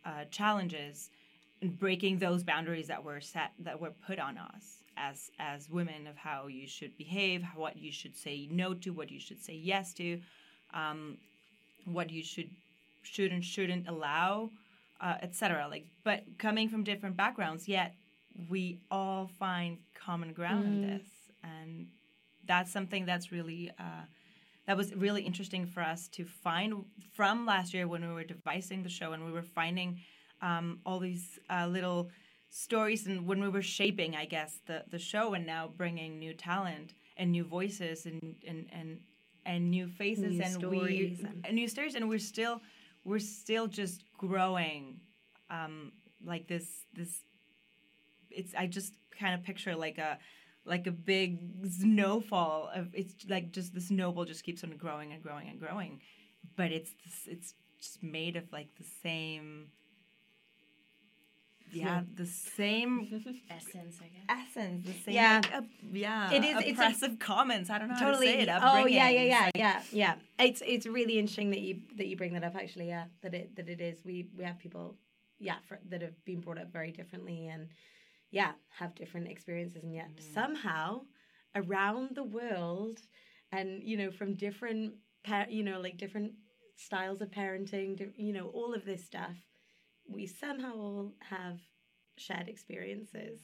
uh, 0.04 0.24
challenges 0.30 1.10
and 1.60 1.78
breaking 1.78 2.18
those 2.18 2.42
boundaries 2.42 2.86
that 2.86 3.02
were 3.02 3.20
set 3.20 3.52
that 3.58 3.80
were 3.80 3.92
put 4.06 4.18
on 4.18 4.38
us 4.38 4.84
as 4.96 5.30
as 5.38 5.68
women 5.68 6.06
of 6.06 6.16
how 6.16 6.46
you 6.46 6.66
should 6.66 6.96
behave 6.96 7.44
what 7.54 7.76
you 7.76 7.92
should 7.92 8.16
say 8.16 8.48
no 8.50 8.72
to 8.72 8.90
what 8.90 9.10
you 9.10 9.20
should 9.20 9.42
say 9.42 9.54
yes 9.54 9.92
to 9.92 10.20
um, 10.72 11.18
what 11.84 12.10
you 12.10 12.22
should 12.22 12.50
should 13.02 13.30
and 13.30 13.44
shouldn't 13.44 13.88
allow 13.88 14.50
uh, 15.00 15.16
etc 15.22 15.66
like 15.70 15.86
but 16.04 16.24
coming 16.38 16.68
from 16.68 16.84
different 16.84 17.16
backgrounds 17.16 17.68
yet 17.68 17.94
we 18.48 18.78
all 18.90 19.30
find 19.38 19.78
common 19.94 20.32
ground 20.32 20.66
in 20.66 20.86
this. 20.86 21.06
And 21.42 21.88
that's 22.46 22.72
something 22.72 23.04
that's 23.04 23.32
really 23.32 23.70
uh, 23.78 24.04
that 24.66 24.76
was 24.76 24.94
really 24.94 25.22
interesting 25.22 25.66
for 25.66 25.80
us 25.80 26.08
to 26.08 26.24
find 26.24 26.84
from 27.12 27.46
last 27.46 27.72
year 27.72 27.86
when 27.86 28.06
we 28.06 28.12
were 28.12 28.24
devising 28.24 28.82
the 28.82 28.88
show 28.88 29.12
and 29.12 29.24
we 29.24 29.32
were 29.32 29.42
finding 29.42 30.00
um, 30.42 30.80
all 30.84 30.98
these 30.98 31.38
uh, 31.50 31.66
little 31.66 32.10
stories 32.50 33.06
and 33.06 33.26
when 33.26 33.40
we 33.42 33.48
were 33.48 33.60
shaping 33.60 34.14
i 34.14 34.24
guess 34.24 34.60
the, 34.66 34.82
the 34.90 34.98
show 34.98 35.34
and 35.34 35.44
now 35.44 35.68
bringing 35.76 36.18
new 36.18 36.32
talent 36.32 36.94
and 37.16 37.32
new 37.32 37.44
voices 37.44 38.06
and 38.06 38.36
and 38.46 38.66
and, 38.72 39.00
and 39.44 39.68
new 39.70 39.88
faces 39.88 40.38
New 40.38 40.42
and 40.42 40.54
stories 40.54 41.18
we 41.20 41.28
and 41.44 41.54
new 41.54 41.68
stories 41.68 41.96
and 41.96 42.08
we're 42.08 42.20
still 42.20 42.62
we're 43.06 43.18
still 43.18 43.66
just 43.66 44.02
growing 44.18 45.00
um, 45.50 45.92
like 46.24 46.46
this 46.48 46.84
this 46.94 47.22
it's 48.30 48.52
i 48.58 48.66
just 48.66 48.92
kind 49.18 49.34
of 49.34 49.42
picture 49.42 49.74
like 49.74 49.98
a 49.98 50.18
like 50.66 50.86
a 50.86 50.90
big 50.90 51.38
snowfall 51.70 52.70
of 52.74 52.88
it's 52.92 53.14
like 53.28 53.52
just 53.52 53.72
the 53.72 53.80
snowball 53.80 54.24
just 54.24 54.42
keeps 54.42 54.64
on 54.64 54.70
growing 54.70 55.12
and 55.12 55.22
growing 55.22 55.48
and 55.48 55.60
growing. 55.60 56.00
But 56.56 56.72
it's 56.72 56.92
it's 57.26 57.54
just 57.78 58.02
made 58.02 58.36
of 58.36 58.52
like 58.52 58.68
the 58.76 58.84
same 59.02 59.68
yeah 61.72 62.02
the 62.14 62.26
same 62.26 63.00
Essence, 63.50 63.98
I 64.00 64.06
guess. 64.08 64.24
essence 64.56 64.86
the 64.86 64.92
same 64.92 65.14
Yeah. 65.14 65.40
like, 65.42 65.54
up- 65.54 65.64
yeah 65.92 66.32
It 66.32 66.44
is- 66.44 66.56
it's 66.58 66.66
a- 66.68 66.72
oppressive 66.72 67.18
comments 67.18 67.70
i 67.70 67.78
don't 67.78 67.88
know 67.88 67.94
totally. 67.98 68.26
how 68.28 68.32
to 68.32 68.38
say 68.38 68.42
it 68.42 68.48
oh 68.62 68.86
yeah, 68.86 69.08
yeah, 69.08 69.22
yeah, 69.22 69.40
Like, 69.44 69.52
yeah, 69.56 69.82
yeah. 69.92 70.14
It's 70.38 70.62
it's 70.66 70.86
really 70.86 71.18
interesting 71.18 71.50
that 71.50 71.60
you 71.60 71.80
that 71.96 72.06
you 72.06 72.16
bring 72.16 72.34
that 72.34 72.44
up. 72.44 72.54
Actually, 72.56 72.88
yeah, 72.88 73.04
that 73.22 73.32
it 73.34 73.56
that 73.56 73.68
it 73.68 73.80
is. 73.80 74.04
We 74.04 74.28
we 74.36 74.44
have 74.44 74.58
people, 74.58 74.96
yeah, 75.38 75.56
for, 75.66 75.78
that 75.88 76.02
have 76.02 76.22
been 76.24 76.40
brought 76.40 76.58
up 76.58 76.70
very 76.72 76.92
differently 76.92 77.48
and 77.48 77.68
yeah, 78.30 78.52
have 78.78 78.94
different 78.94 79.28
experiences, 79.28 79.82
and 79.82 79.94
yet 79.94 80.10
mm. 80.16 80.34
somehow 80.34 81.02
around 81.54 82.10
the 82.14 82.22
world, 82.24 83.00
and 83.50 83.82
you 83.82 83.96
know 83.96 84.10
from 84.10 84.34
different, 84.34 84.94
pa- 85.24 85.46
you 85.48 85.62
know, 85.62 85.80
like 85.80 85.96
different 85.96 86.32
styles 86.76 87.22
of 87.22 87.30
parenting, 87.30 88.12
you 88.16 88.32
know, 88.34 88.48
all 88.48 88.74
of 88.74 88.84
this 88.84 89.04
stuff, 89.04 89.36
we 90.08 90.26
somehow 90.26 90.72
all 90.74 91.12
have 91.20 91.58
shared 92.16 92.48
experiences. 92.48 93.40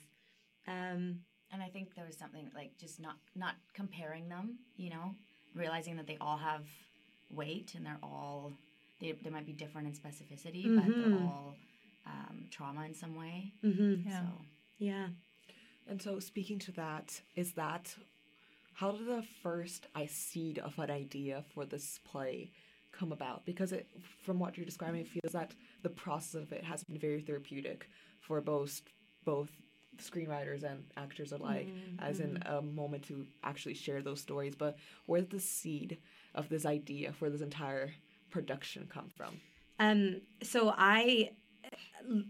Um, 0.67 1.21
And 1.53 1.63
I 1.63 1.69
think 1.69 1.95
there 1.95 2.07
was 2.07 2.17
something 2.17 2.51
like 2.55 2.79
just 2.79 2.99
not 2.99 3.17
not 3.35 3.57
comparing 3.75 4.29
them, 4.31 4.59
you 4.77 4.89
know, 4.91 5.15
realizing 5.55 5.97
that 5.97 6.07
they 6.07 6.17
all 6.19 6.39
have 6.39 6.65
weight 7.31 7.75
and 7.75 7.85
they're 7.85 8.01
all 8.03 8.53
they, 9.01 9.13
they 9.23 9.29
might 9.31 9.45
be 9.47 9.53
different 9.53 9.87
in 9.89 9.93
specificity, 9.95 10.65
but 10.75 10.85
they're 10.99 11.11
Mhm. 11.11 11.27
all 11.29 11.55
um, 12.07 12.47
trauma 12.51 12.85
in 12.87 12.95
some 12.95 13.15
way. 13.15 13.53
mhm, 13.63 14.05
Yeah. 14.07 14.21
So 14.21 14.27
yeah. 14.79 15.09
And 15.87 16.01
so, 16.01 16.21
speaking 16.21 16.59
to 16.61 16.73
that, 16.73 17.21
is 17.37 17.53
that 17.55 17.97
how 18.75 18.93
did 18.93 19.07
the 19.07 19.23
first 19.43 19.89
I 19.95 20.07
seed 20.07 20.59
of 20.59 20.79
an 20.79 20.91
idea 20.91 21.45
for 21.53 21.67
this 21.67 21.99
play 21.99 22.51
come 22.93 23.13
about? 23.13 23.45
Because 23.45 23.73
it, 23.73 23.87
from 24.25 24.39
what 24.39 24.57
you're 24.57 24.67
describing, 24.67 25.01
it 25.01 25.09
feels 25.09 25.33
that 25.33 25.53
the 25.83 25.89
process 25.89 26.35
of 26.35 26.53
it 26.53 26.65
has 26.65 26.85
been 26.85 26.99
very 26.99 27.21
therapeutic 27.21 27.89
for 28.21 28.41
both 28.41 28.83
both 29.25 29.51
screenwriters 29.99 30.63
and 30.63 30.85
actors 30.97 31.33
alike, 31.33 31.69
as 31.99 32.21
in 32.21 32.43
a 32.47 32.63
moment 32.63 33.05
to 33.05 33.27
actually 33.45 33.75
share 33.75 34.01
those 34.03 34.21
stories. 34.21 34.55
But 34.55 34.77
where 35.07 35.21
did 35.21 35.31
the 35.31 35.41
seed 35.41 35.99
of 36.35 36.49
this 36.49 36.65
idea 36.65 37.13
for 37.13 37.29
this 37.31 37.41
entire 37.41 37.93
production 38.31 38.89
come 38.93 39.11
from? 39.15 39.41
Um, 39.79 40.23
so 40.43 40.75
I, 40.77 41.33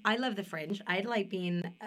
I 0.04 0.16
love 0.16 0.36
the 0.36 0.42
Fringe. 0.42 0.82
I'd 0.86 1.06
like 1.06 1.30
been 1.30 1.72
uh, 1.80 1.86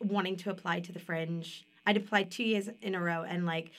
wanting 0.00 0.36
to 0.36 0.50
apply 0.50 0.80
to 0.80 0.92
the 0.92 0.98
Fringe. 0.98 1.66
I'd 1.86 1.96
applied 1.96 2.30
two 2.30 2.44
years 2.44 2.68
in 2.80 2.94
a 2.94 3.00
row, 3.00 3.22
and 3.22 3.44
like, 3.44 3.70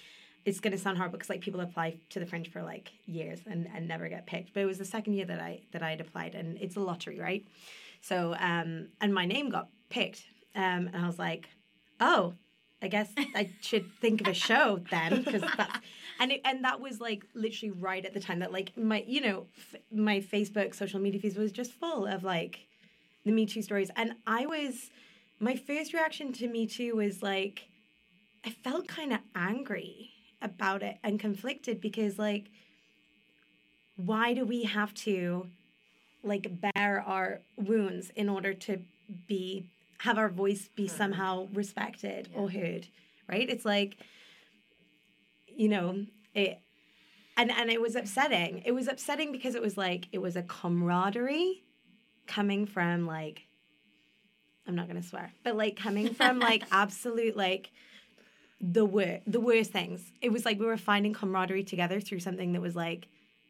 it's 0.45 0.59
gonna 0.59 0.77
sound 0.77 0.97
hard 0.97 1.11
because 1.11 1.29
like 1.29 1.41
people 1.41 1.61
apply 1.61 1.97
to 2.09 2.19
the 2.19 2.25
Fringe 2.25 2.51
for 2.51 2.61
like 2.61 2.91
years 3.05 3.39
and, 3.45 3.69
and 3.73 3.87
never 3.87 4.09
get 4.09 4.25
picked. 4.25 4.53
But 4.53 4.61
it 4.61 4.65
was 4.65 4.77
the 4.77 4.85
second 4.85 5.13
year 5.13 5.25
that 5.25 5.39
I 5.39 5.61
that 5.71 5.83
I'd 5.83 6.01
applied, 6.01 6.35
and 6.35 6.57
it's 6.59 6.75
a 6.75 6.79
lottery, 6.79 7.19
right? 7.19 7.45
So 8.01 8.35
um, 8.39 8.87
and 8.99 9.13
my 9.13 9.25
name 9.25 9.49
got 9.49 9.69
picked, 9.89 10.23
um, 10.55 10.89
and 10.91 10.97
I 10.97 11.07
was 11.07 11.19
like, 11.19 11.49
oh, 11.99 12.33
I 12.81 12.87
guess 12.87 13.11
I 13.35 13.49
should 13.61 13.91
think 13.99 14.21
of 14.21 14.27
a 14.27 14.33
show 14.33 14.81
then 14.89 15.23
because 15.23 15.41
that's 15.57 15.79
and 16.19 16.31
it, 16.31 16.41
and 16.43 16.63
that 16.63 16.79
was 16.79 16.99
like 16.99 17.23
literally 17.33 17.71
right 17.71 18.03
at 18.05 18.13
the 18.13 18.19
time 18.19 18.39
that 18.39 18.51
like 18.51 18.75
my 18.75 19.03
you 19.07 19.21
know 19.21 19.47
f- 19.57 19.81
my 19.91 20.19
Facebook 20.19 20.73
social 20.75 20.99
media 20.99 21.19
feed 21.21 21.37
was 21.37 21.51
just 21.51 21.71
full 21.71 22.05
of 22.05 22.23
like 22.23 22.59
the 23.25 23.31
Me 23.31 23.45
Too 23.45 23.61
stories 23.61 23.91
and 23.95 24.13
I 24.25 24.45
was 24.45 24.89
my 25.39 25.55
first 25.55 25.93
reaction 25.93 26.33
to 26.33 26.47
Me 26.47 26.65
Too 26.65 26.95
was 26.95 27.21
like 27.21 27.67
I 28.45 28.49
felt 28.49 28.87
kind 28.87 29.13
of 29.13 29.19
angry 29.35 30.10
about 30.41 30.83
it 30.83 30.97
and 31.03 31.19
conflicted 31.19 31.79
because 31.79 32.17
like 32.17 32.45
why 33.95 34.33
do 34.33 34.45
we 34.45 34.63
have 34.63 34.93
to 34.93 35.47
like 36.23 36.47
bear 36.61 37.03
our 37.05 37.41
wounds 37.57 38.11
in 38.15 38.29
order 38.29 38.53
to 38.53 38.79
be 39.27 39.65
have 39.99 40.17
our 40.17 40.29
voice 40.29 40.69
be 40.75 40.87
somehow 40.87 41.47
respected 41.53 42.29
or 42.35 42.49
heard 42.49 42.87
right? 43.27 43.49
It's 43.49 43.65
like 43.65 43.97
you 45.47 45.69
know 45.69 46.05
it 46.33 46.59
and 47.37 47.51
and 47.51 47.69
it 47.69 47.81
was 47.81 47.95
upsetting. 47.95 48.61
It 48.65 48.71
was 48.71 48.87
upsetting 48.87 49.31
because 49.31 49.55
it 49.55 49.61
was 49.61 49.77
like 49.77 50.07
it 50.11 50.19
was 50.19 50.35
a 50.35 50.43
camaraderie 50.43 51.63
coming 52.27 52.65
from 52.65 53.05
like 53.05 53.41
i'm 54.67 54.75
not 54.75 54.87
gonna 54.87 55.03
swear 55.03 55.33
but 55.43 55.55
like 55.57 55.75
coming 55.75 56.13
from 56.13 56.39
like 56.39 56.63
absolute 56.71 57.35
like 57.35 57.71
the 58.61 58.85
worst 58.85 59.23
the 59.25 59.39
worst 59.39 59.71
things 59.71 60.11
it 60.21 60.31
was 60.31 60.45
like 60.45 60.59
we 60.59 60.65
were 60.65 60.77
finding 60.77 61.13
camaraderie 61.13 61.63
together 61.63 61.99
through 61.99 62.19
something 62.19 62.53
that 62.53 62.61
was 62.61 62.75
like 62.75 63.07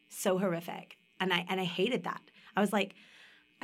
so 0.08 0.38
horrific 0.38 0.96
and 1.20 1.32
i 1.32 1.44
and 1.48 1.60
i 1.60 1.64
hated 1.64 2.04
that 2.04 2.22
i 2.56 2.60
was 2.60 2.72
like 2.72 2.94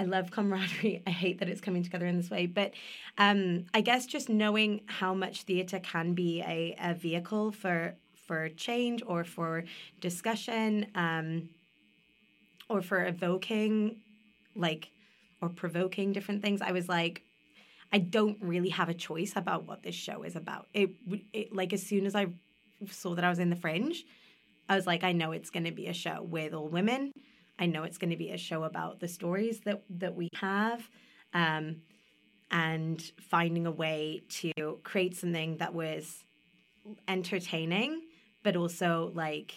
I 0.01 0.05
love 0.05 0.31
camaraderie. 0.31 1.03
I 1.07 1.11
hate 1.11 1.41
that 1.41 1.49
it's 1.49 1.61
coming 1.61 1.83
together 1.83 2.07
in 2.07 2.17
this 2.17 2.31
way. 2.31 2.47
But 2.47 2.73
um, 3.19 3.65
I 3.75 3.81
guess 3.81 4.07
just 4.07 4.29
knowing 4.29 4.83
how 4.87 5.13
much 5.13 5.43
theatre 5.43 5.81
can 5.81 6.15
be 6.15 6.41
a, 6.43 6.77
a 6.81 6.95
vehicle 6.95 7.51
for 7.51 7.97
for 8.15 8.49
change 8.51 9.03
or 9.07 9.25
for 9.25 9.65
discussion 10.01 10.87
um, 10.95 11.49
or 12.69 12.83
for 12.83 13.05
evoking 13.07 13.97
like 14.55 14.91
or 15.41 15.49
provoking 15.49 16.13
different 16.13 16.43
things, 16.43 16.61
I 16.61 16.73
was 16.73 16.89
like, 16.89 17.23
I 17.93 17.99
don't 17.99 18.39
really 18.41 18.69
have 18.71 18.89
a 18.89 18.95
choice 18.95 19.33
about 19.37 19.67
what 19.67 19.83
this 19.83 19.95
show 19.95 20.23
is 20.23 20.37
about. 20.37 20.67
It, 20.75 20.91
it 21.33 21.55
like 21.55 21.73
as 21.73 21.83
soon 21.83 22.07
as 22.07 22.15
I 22.15 22.27
saw 22.91 23.15
that 23.15 23.25
I 23.25 23.31
was 23.31 23.39
in 23.39 23.51
the 23.51 23.57
fringe, 23.57 24.05
I 24.69 24.77
was 24.77 24.87
like, 24.87 25.05
I 25.05 25.13
know 25.13 25.33
it's 25.33 25.51
going 25.51 25.65
to 25.65 25.73
be 25.73 25.87
a 25.87 25.95
show 25.95 26.23
with 26.23 26.53
all 26.53 26.69
women. 26.69 27.13
I 27.59 27.67
know 27.67 27.85
it's 27.85 27.99
going 27.99 28.11
to 28.11 28.17
be 28.17 28.31
a 28.31 28.39
show 28.39 28.65
about 28.65 29.01
the 29.01 29.09
stories 29.09 29.61
that 29.61 29.83
that 29.91 30.15
we 30.15 30.29
have, 30.35 30.89
um, 31.33 31.77
and 32.51 33.01
finding 33.21 33.67
a 33.67 33.71
way 33.71 34.23
to 34.29 34.79
create 34.85 35.17
something 35.17 35.57
that 35.57 35.75
was 35.75 36.25
entertaining, 37.09 38.03
but 38.43 38.55
also 38.57 39.13
like 39.15 39.53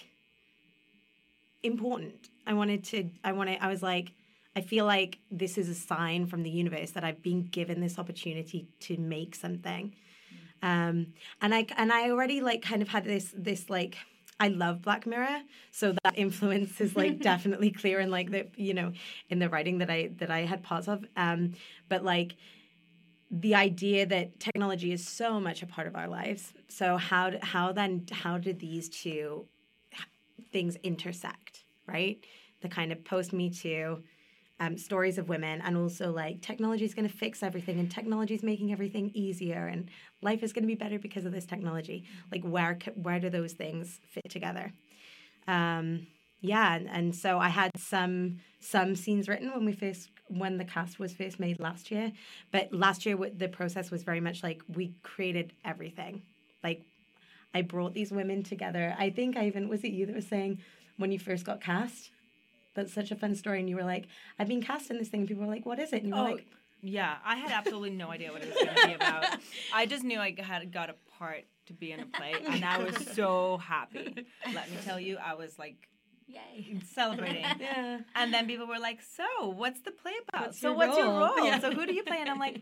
important. 1.64 2.30
I 2.48 2.54
wanted 2.54 2.84
to. 2.86 3.10
I 3.24 3.34
wanted. 3.34 3.60
I 3.62 3.68
was 3.68 3.84
like. 3.84 4.14
I 4.56 4.62
feel 4.62 4.86
like 4.86 5.20
this 5.30 5.58
is 5.58 5.70
a 5.70 5.76
sign 5.76 6.26
from 6.28 6.44
the 6.44 6.50
universe 6.50 6.92
that 6.92 7.04
I've 7.04 7.22
been 7.22 7.44
given 7.44 7.80
this 7.80 7.98
opportunity 7.98 8.68
to 8.82 8.98
make 8.98 9.36
something. 9.36 9.96
Um, 10.62 11.14
and 11.42 11.56
I 11.56 11.66
and 11.78 11.92
I 11.92 12.10
already 12.10 12.42
like 12.42 12.62
kind 12.62 12.82
of 12.82 12.90
had 12.90 13.06
this 13.06 13.34
this 13.36 13.70
like 13.70 13.98
I 14.40 14.50
love 14.50 14.82
Black 14.82 15.06
Mirror, 15.06 15.42
so 15.72 15.94
that 16.04 16.14
influence 16.18 16.82
is 16.82 16.96
like 16.96 17.20
definitely 17.22 17.72
clear 17.72 18.00
in 18.00 18.12
like 18.12 18.32
the 18.32 18.48
you 18.56 18.74
know 18.74 18.92
in 19.30 19.40
the 19.40 19.50
writing 19.50 19.80
that 19.80 19.90
I 19.90 20.12
that 20.18 20.30
I 20.30 20.42
had 20.42 20.64
parts 20.64 20.88
of. 20.88 21.06
Um, 21.16 21.54
but 21.90 22.04
like 22.04 22.36
the 23.32 23.56
idea 23.56 24.06
that 24.06 24.40
technology 24.42 24.92
is 24.92 25.08
so 25.08 25.40
much 25.40 25.64
a 25.64 25.66
part 25.66 25.88
of 25.88 25.96
our 25.96 26.08
lives. 26.08 26.54
So 26.68 26.98
how 26.98 27.32
how 27.42 27.72
then 27.72 28.06
how 28.12 28.38
did 28.38 28.60
these 28.60 28.90
two 28.90 29.46
things 30.52 30.76
intersect? 30.84 31.64
Right, 31.88 32.24
the 32.62 32.70
kind 32.70 32.92
of 32.92 33.04
post 33.04 33.34
Me 33.34 33.50
Too. 33.50 34.04
Um, 34.62 34.78
stories 34.78 35.18
of 35.18 35.28
women 35.28 35.60
and 35.62 35.76
also 35.76 36.12
like 36.12 36.42
technology 36.42 36.86
is 36.86 36.94
going 36.94 37.10
to 37.10 37.18
fix 37.18 37.42
everything 37.42 37.80
and 37.80 37.90
technology 37.90 38.36
is 38.36 38.44
making 38.44 38.72
everything 38.72 39.10
easier 39.16 39.66
and 39.66 39.90
life 40.22 40.44
is 40.44 40.54
going 40.54 40.62
to 40.62 40.68
be 40.68 40.76
better 40.76 41.00
because 41.00 41.26
of 41.26 41.32
this 41.32 41.48
technology. 41.48 42.04
Like 42.32 42.44
where 42.44 42.78
where 42.94 43.20
do 43.20 43.32
those 43.32 43.54
things 43.54 44.00
fit 44.08 44.30
together? 44.30 44.72
Um 45.48 46.06
yeah 46.42 46.76
and, 46.76 46.90
and 46.90 47.16
so 47.16 47.40
i 47.40 47.50
had 47.50 47.72
some 47.78 48.40
some 48.60 48.96
scenes 48.96 49.28
written 49.30 49.52
when 49.52 49.64
we 49.66 49.72
first 49.72 50.10
when 50.28 50.58
the 50.58 50.66
cast 50.66 51.00
was 51.00 51.14
first 51.14 51.40
made 51.40 51.60
last 51.60 51.92
year 51.92 52.12
but 52.52 52.72
last 52.74 53.06
year 53.06 53.18
the 53.38 53.48
process 53.48 53.92
was 53.92 54.04
very 54.04 54.20
much 54.20 54.44
like 54.44 54.62
we 54.68 54.94
created 55.04 55.54
everything. 55.64 56.22
Like 56.64 56.84
i 57.54 57.62
brought 57.62 57.94
these 57.94 58.12
women 58.12 58.44
together. 58.44 58.96
I 59.00 59.10
think 59.10 59.38
i 59.38 59.48
even 59.48 59.70
was 59.70 59.84
it 59.84 59.92
you 59.92 60.06
that 60.06 60.16
was 60.16 60.28
saying 60.28 60.60
when 60.98 61.12
you 61.12 61.20
first 61.20 61.46
got 61.46 61.62
cast 61.62 62.12
that's 62.74 62.94
such 62.94 63.12
a 63.12 63.16
fun 63.16 63.36
story 63.36 63.60
and 63.60 63.70
you 63.70 63.76
were 63.76 63.84
like 63.84 64.08
i've 64.40 64.48
been 64.48 64.62
cast 64.62 64.90
in 64.90 64.98
this 64.98 65.10
thing 65.10 65.22
and 65.22 65.28
people 65.28 65.44
were 65.46 65.52
like 65.52 65.66
what 65.66 65.80
is 65.80 65.92
it 65.94 66.04
and 66.04 66.08
you 66.10 66.14
were 66.16 66.22
Oh, 66.22 66.32
like 66.32 66.48
yeah. 66.84 67.18
I 67.24 67.36
had 67.36 67.52
absolutely 67.52 67.92
no 67.92 68.10
idea 68.10 68.32
what 68.32 68.42
it 68.42 68.48
was 68.48 68.64
going 68.64 68.76
to 68.76 68.88
be 68.88 68.94
about. 68.96 69.26
I 69.74 69.86
just 69.86 70.04
knew 70.04 70.20
I 70.20 70.36
had 70.42 70.72
got 70.72 70.90
a 70.90 70.96
part 71.20 71.44
to 71.68 71.74
be 71.74 71.92
in 71.92 72.00
a 72.00 72.08
play, 72.08 72.34
and 72.50 72.66
I 72.66 72.80
was 72.80 72.96
so 73.14 73.58
happy. 73.58 74.26
Let 74.52 74.72
me 74.72 74.78
tell 74.84 75.00
you, 75.00 75.18
I 75.24 75.36
was 75.36 75.60
like 75.60 75.88
Yay. 76.28 76.80
celebrating. 76.92 77.46
Yeah. 77.60 78.00
And 78.16 78.34
then 78.34 78.48
people 78.48 78.66
were 78.66 78.80
like, 78.80 79.00
"So, 79.02 79.50
what's 79.50 79.82
the 79.82 79.92
play 79.92 80.14
about? 80.28 80.48
What's 80.48 80.60
so, 80.60 80.70
your 80.70 80.78
what's 80.78 80.98
your 80.98 81.06
role?" 81.06 81.36
role? 81.36 81.46
Yeah. 81.46 81.60
So, 81.60 81.72
who 81.72 81.86
do 81.86 81.94
you 81.94 82.04
play?" 82.04 82.18
And 82.20 82.30
I'm 82.30 82.40
like, 82.40 82.62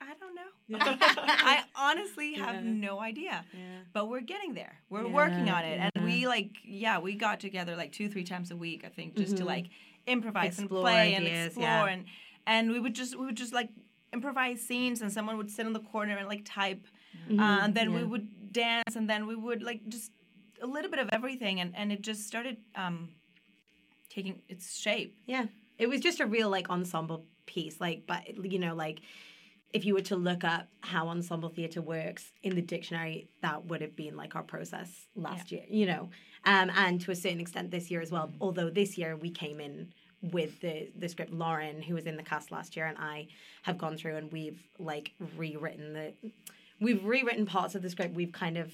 "I 0.00 0.14
don't 0.20 0.34
know. 0.34 0.42
Yeah. 0.68 0.96
I 0.98 1.62
honestly 1.74 2.34
have 2.34 2.56
Yeah. 2.56 2.60
no 2.88 3.00
idea." 3.00 3.44
Yeah. 3.52 3.80
But 3.92 4.08
we're 4.08 4.20
getting 4.20 4.54
there. 4.54 4.80
We're 4.90 5.08
working 5.08 5.48
on 5.48 5.64
it, 5.64 5.90
and 5.94 6.04
we 6.04 6.26
like, 6.26 6.50
yeah, 6.64 6.98
we 6.98 7.14
got 7.14 7.40
together 7.40 7.76
like 7.76 7.92
two, 7.92 8.08
three 8.08 8.24
times 8.24 8.50
a 8.50 8.56
week. 8.56 8.84
I 8.84 8.88
think 8.88 9.16
just 9.16 9.36
to 9.38 9.42
Mhm. 9.44 9.46
like 9.46 9.66
improvise 10.06 10.58
Explore 10.58 10.78
and 10.80 10.84
play 10.84 11.14
and 11.14 11.26
explore, 11.26 11.88
and 11.88 12.04
and 12.46 12.70
we 12.70 12.78
would 12.80 12.94
just 12.94 13.16
we 13.16 13.26
would 13.26 13.36
just 13.36 13.52
like 13.52 13.70
improvise 14.12 14.60
scenes, 14.62 15.02
and 15.02 15.12
someone 15.12 15.36
would 15.36 15.50
sit 15.50 15.66
in 15.66 15.72
the 15.72 15.80
corner 15.80 16.16
and 16.16 16.28
like 16.28 16.44
type, 16.44 16.86
Mm-hmm. 17.28 17.40
uh, 17.40 17.60
and 17.64 17.74
then 17.74 17.92
we 17.94 18.04
would 18.04 18.52
dance, 18.52 18.94
and 18.96 19.08
then 19.08 19.26
we 19.26 19.34
would 19.34 19.62
like 19.62 19.80
just 19.88 20.12
a 20.62 20.66
little 20.66 20.90
bit 20.90 21.00
of 21.00 21.08
everything, 21.12 21.60
and 21.60 21.74
and 21.76 21.92
it 21.92 22.02
just 22.02 22.26
started 22.26 22.56
um 22.74 23.10
taking 24.08 24.42
its 24.48 24.76
shape. 24.78 25.16
Yeah. 25.26 25.46
It 25.78 25.88
was 25.88 26.00
just 26.00 26.20
a 26.20 26.26
real 26.26 26.48
like 26.50 26.70
ensemble 26.70 27.26
piece. 27.46 27.80
Like, 27.80 28.06
but 28.06 28.22
you 28.52 28.58
know, 28.58 28.74
like 28.74 29.00
if 29.72 29.84
you 29.84 29.94
were 29.94 30.02
to 30.02 30.16
look 30.16 30.44
up 30.44 30.68
how 30.80 31.08
ensemble 31.08 31.48
theatre 31.48 31.82
works 31.82 32.32
in 32.42 32.54
the 32.54 32.62
dictionary, 32.62 33.28
that 33.42 33.66
would 33.66 33.80
have 33.80 33.96
been 33.96 34.16
like 34.16 34.36
our 34.36 34.42
process 34.42 35.08
last 35.14 35.52
year, 35.52 35.64
you 35.68 35.86
know. 35.86 36.10
Um, 36.44 36.70
and 36.76 37.00
to 37.02 37.10
a 37.10 37.16
certain 37.16 37.40
extent 37.40 37.70
this 37.70 37.90
year 37.90 38.00
as 38.00 38.10
well. 38.10 38.32
Although 38.40 38.70
this 38.70 38.96
year 38.96 39.16
we 39.16 39.30
came 39.30 39.60
in 39.60 39.92
with 40.22 40.60
the 40.60 40.90
the 40.96 41.08
script. 41.08 41.32
Lauren, 41.32 41.82
who 41.82 41.94
was 41.94 42.06
in 42.06 42.16
the 42.16 42.22
cast 42.22 42.50
last 42.50 42.76
year, 42.76 42.86
and 42.86 42.96
I 42.98 43.28
have 43.62 43.78
gone 43.78 43.96
through 43.96 44.16
and 44.16 44.32
we've 44.32 44.62
like 44.78 45.12
rewritten 45.36 45.92
the 45.92 46.14
we've 46.80 47.04
rewritten 47.04 47.46
parts 47.46 47.74
of 47.74 47.82
the 47.82 47.90
script. 47.90 48.14
We've 48.14 48.32
kind 48.32 48.56
of 48.56 48.72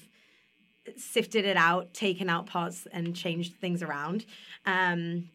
sifted 0.97 1.45
it 1.45 1.57
out, 1.57 1.93
taken 1.93 2.29
out 2.29 2.45
parts, 2.45 2.87
and 2.91 3.15
changed 3.15 3.55
things 3.55 3.81
around. 3.81 4.25
Um, 4.65 5.29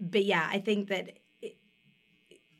but 0.00 0.24
yeah, 0.24 0.46
I 0.50 0.58
think 0.58 0.88
that 0.88 1.18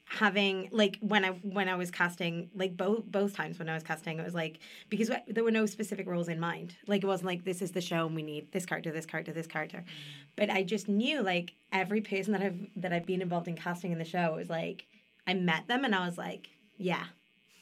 having 0.09 0.69
like 0.73 0.99
when 1.01 1.25
I 1.25 1.31
when 1.31 1.69
I 1.69 1.77
was 1.77 1.91
casting, 1.91 2.51
like 2.55 2.77
both 2.77 3.05
both 3.07 3.35
times 3.35 3.59
when 3.59 3.69
I 3.69 3.75
was 3.75 3.83
casting, 3.83 4.19
it 4.19 4.25
was 4.25 4.35
like 4.35 4.59
because 4.89 5.11
there 5.27 5.45
were 5.45 5.51
no 5.51 5.67
specific 5.67 6.07
roles 6.07 6.29
in 6.29 6.41
mind. 6.41 6.77
Like 6.87 7.03
it 7.03 7.07
wasn't 7.07 7.27
like 7.27 7.45
this 7.45 7.63
is 7.63 7.73
the 7.73 7.81
show 7.81 8.07
and 8.07 8.15
we 8.15 8.23
need 8.23 8.51
this 8.53 8.67
character, 8.67 8.91
this 8.91 9.07
character, 9.07 9.33
this 9.33 9.47
character. 9.47 9.85
But 10.37 10.51
I 10.51 10.63
just 10.63 10.89
knew 10.89 11.23
like 11.23 11.53
every 11.73 12.01
person 12.01 12.33
that 12.33 12.43
I've 12.43 12.59
that 12.77 12.93
I've 12.93 13.07
been 13.07 13.23
involved 13.23 13.49
in 13.49 13.57
casting 13.57 13.93
in 13.93 13.99
the 13.99 14.05
show 14.05 14.35
was 14.35 14.49
like 14.49 14.87
I 15.27 15.35
met 15.35 15.69
them 15.69 15.85
and 15.85 15.95
I 15.95 16.07
was 16.07 16.17
like, 16.17 16.49
yeah, 16.79 17.05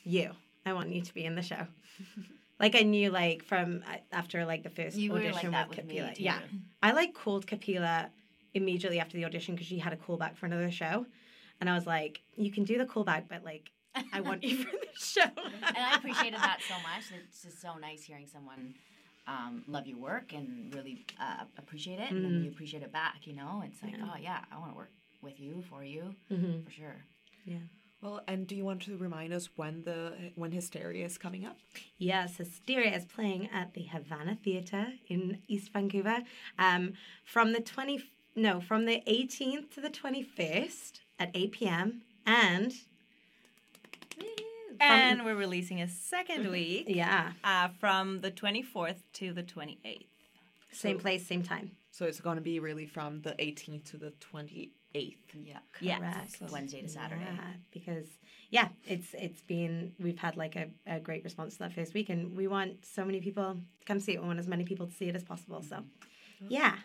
you, 0.05 0.31
I 0.65 0.73
want 0.73 0.91
you 0.91 1.03
to 1.03 1.15
be 1.15 1.25
in 1.25 1.35
the 1.35 1.43
show. 1.43 1.67
Like 2.59 2.75
I 2.75 2.81
knew, 2.81 3.11
like 3.11 3.45
from 3.45 3.83
uh, 3.87 3.97
after 4.13 4.45
like 4.47 4.63
the 4.63 4.71
first 4.71 4.97
You 4.97 5.13
were 5.13 5.19
like 5.19 5.29
audition 5.29 5.51
that 5.53 5.69
with 5.69 5.77
with 5.77 5.87
me, 5.89 6.11
Yeah, 6.17 6.39
I 6.83 6.93
like 6.93 7.13
called 7.13 7.47
Kapila 7.47 8.09
immediately 8.55 8.99
after 8.99 9.19
the 9.19 9.27
audition 9.27 9.55
because 9.55 9.67
she 9.67 9.79
had 9.79 9.93
a 9.93 9.97
callback 9.97 10.37
for 10.37 10.47
another 10.47 10.71
show, 10.71 11.05
and 11.61 11.69
I 11.71 11.75
was 11.75 11.87
like, 11.87 12.21
"You 12.37 12.51
can 12.51 12.65
do 12.65 12.79
the 12.79 12.87
cool 12.87 13.05
callback, 13.05 13.25
but 13.29 13.45
like, 13.45 13.71
I 14.13 14.21
want 14.21 14.43
you 14.43 14.57
for 14.65 14.71
the 14.71 14.87
show." 14.99 15.23
and 15.47 15.77
I 15.79 15.97
appreciated 15.97 16.39
that 16.41 16.61
so 16.69 16.75
much. 16.75 17.05
It's 17.27 17.43
just 17.43 17.61
so 17.61 17.77
nice 17.79 18.03
hearing 18.05 18.27
someone 18.27 18.75
um, 19.27 19.65
love 19.67 19.87
your 19.87 19.99
work 19.99 20.33
and 20.33 20.73
really 20.75 21.05
uh, 21.21 21.45
appreciate 21.59 21.99
it, 21.99 22.11
and 22.11 22.25
then 22.25 22.43
you 22.43 22.51
appreciate 22.51 22.83
it 22.83 22.93
back. 22.93 23.27
You 23.27 23.35
know, 23.35 23.63
it's 23.67 23.83
like, 23.83 23.97
Yeah. 23.99 24.09
oh 24.13 24.17
yeah, 24.21 24.41
I 24.53 24.59
want 24.59 24.73
to 24.73 24.77
work 24.77 24.91
with 25.23 25.41
you 25.41 25.63
for 25.69 25.83
you 25.83 26.15
Mhm. 26.31 26.65
for 26.65 26.71
sure. 26.71 27.05
Yeah. 27.45 27.59
Well, 28.03 28.21
and 28.29 28.47
do 28.47 28.55
you 28.55 28.65
want 28.65 28.83
to 28.83 28.97
remind 28.99 29.33
us 29.33 29.49
when 29.57 29.83
the 29.83 30.31
when 30.37 30.53
Hysteria 30.53 31.05
is 31.07 31.17
coming 31.19 31.45
up? 31.47 31.57
Yes, 31.99 32.37
Hysteria 32.37 32.95
is 32.95 33.05
playing 33.07 33.49
at 33.53 33.73
the 33.75 33.83
Havana 33.85 34.37
Theatre 34.45 34.89
in 35.09 35.39
East 35.49 35.73
Vancouver 35.73 36.19
um, 36.59 36.93
from 37.25 37.53
the 37.53 37.61
20 37.61 38.05
no 38.37 38.61
from 38.61 38.85
the 38.85 39.03
18th 39.09 39.71
to 39.71 39.81
the 39.81 39.89
21st 39.91 41.01
at 41.19 41.31
8 41.35 41.53
p.m. 41.53 42.03
and 42.27 42.73
And 44.81 45.25
we're 45.25 45.35
releasing 45.37 45.81
a 45.81 45.89
second 45.89 46.51
week 46.51 46.85
yeah, 46.89 47.33
uh, 47.43 47.69
from 47.81 48.21
the 48.21 48.31
24th 48.31 48.97
to 49.15 49.33
the 49.33 49.43
28th. 49.43 50.07
same 50.73 50.99
place, 50.99 51.27
same 51.27 51.43
time. 51.43 51.71
So 51.91 52.05
it's 52.05 52.21
going 52.21 52.37
to 52.37 52.43
be 52.43 52.61
really 52.61 52.87
from 52.87 53.23
the 53.23 53.31
18th 53.33 53.85
to 53.93 53.97
the 53.97 54.13
28th. 54.33 54.71
Yeah, 54.93 55.59
Yes. 55.81 56.37
Correct. 56.37 56.53
Wednesday 56.53 56.83
to 56.83 56.89
Saturday. 56.89 57.23
Yeah, 57.25 57.41
because 57.73 58.07
yeah, 58.51 58.69
it's 58.87 59.15
it's 59.15 59.41
been 59.43 59.93
we've 59.99 60.19
had 60.19 60.37
like 60.37 60.57
a, 60.57 60.67
a 60.87 61.01
great 61.01 61.25
response 61.25 61.55
to 61.55 61.59
that 61.61 61.73
first 61.73 61.95
week, 61.95 62.09
and 62.11 62.37
we 62.37 62.47
want 62.47 62.85
so 62.85 63.05
many 63.05 63.21
people 63.21 63.55
to 63.81 63.87
come 63.87 63.99
see 64.01 64.13
it. 64.13 64.21
We 64.21 64.27
want 64.27 64.39
as 64.39 64.47
many 64.49 64.65
people 64.65 64.87
to 64.87 64.93
see 64.93 65.07
it 65.09 65.17
as 65.17 65.25
possible. 65.25 65.63
So, 65.63 65.79
yeah, 66.49 66.77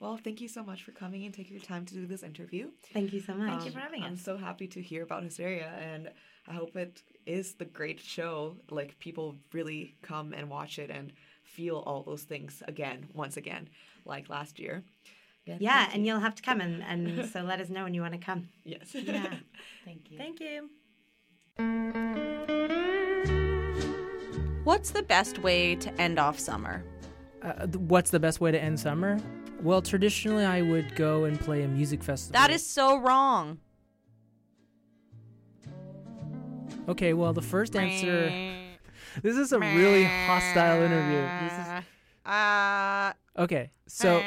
Well, 0.00 0.16
thank 0.16 0.40
you 0.40 0.48
so 0.48 0.64
much 0.64 0.82
for 0.82 0.92
coming 0.92 1.26
and 1.26 1.34
taking 1.34 1.52
your 1.56 1.62
time 1.64 1.84
to 1.84 1.94
do 1.94 2.06
this 2.06 2.22
interview. 2.22 2.70
thank 2.94 3.12
you 3.12 3.20
so 3.20 3.34
much. 3.34 3.50
Thank 3.50 3.64
you 3.66 3.70
for 3.70 3.80
having 3.80 4.02
I'm 4.02 4.14
us. 4.14 4.22
so 4.22 4.38
happy 4.38 4.66
to 4.68 4.80
hear 4.80 5.02
about 5.02 5.22
Hysteria, 5.22 5.70
and 5.78 6.10
I 6.48 6.54
hope 6.54 6.74
it 6.74 7.02
is 7.26 7.54
the 7.54 7.66
great 7.66 8.00
show. 8.00 8.56
Like 8.70 8.98
people 8.98 9.36
really 9.52 9.94
come 10.00 10.32
and 10.32 10.48
watch 10.48 10.78
it 10.78 10.90
and 10.90 11.12
feel 11.44 11.76
all 11.86 12.02
those 12.02 12.22
things 12.22 12.62
again, 12.66 13.08
once 13.12 13.36
again, 13.36 13.68
like 14.06 14.30
last 14.30 14.58
year. 14.58 14.82
Yeah, 15.44 15.90
and 15.92 16.06
you'll 16.06 16.20
have 16.20 16.36
to 16.36 16.42
come 16.42 16.60
and, 16.60 16.82
and 16.82 17.28
so 17.32 17.42
let 17.42 17.60
us 17.60 17.68
know 17.68 17.84
when 17.84 17.92
you 17.92 18.00
want 18.02 18.12
to 18.14 18.18
come. 18.20 18.48
Yes. 18.64 18.94
Yeah. 18.94 19.34
Thank 19.84 20.10
you. 20.10 20.16
Thank 20.16 20.40
you. 20.40 20.70
What's 24.64 24.92
the 24.92 25.02
best 25.02 25.40
way 25.40 25.74
to 25.74 26.00
end 26.00 26.18
off 26.18 26.38
summer? 26.38 26.84
Uh, 27.42 27.66
th- 27.66 27.76
what's 27.76 28.10
the 28.10 28.20
best 28.20 28.40
way 28.40 28.52
to 28.52 28.62
end 28.62 28.78
summer? 28.78 29.18
Well, 29.62 29.82
traditionally, 29.82 30.44
I 30.44 30.62
would 30.62 30.94
go 30.96 31.24
and 31.24 31.38
play 31.38 31.62
a 31.62 31.68
music 31.68 32.02
festival. 32.02 32.32
That 32.32 32.50
is 32.50 32.66
so 32.66 32.98
wrong. 32.98 33.58
okay. 36.88 37.12
Well, 37.12 37.32
the 37.32 37.42
first 37.42 37.76
answer. 37.76 38.32
This 39.22 39.36
is 39.36 39.52
a 39.52 39.58
really 39.58 40.04
hostile 40.04 40.82
interview. 40.82 41.20
This 41.42 41.52
is 41.52 41.84
Uh, 42.30 43.12
okay. 43.36 43.70
So 43.86 44.22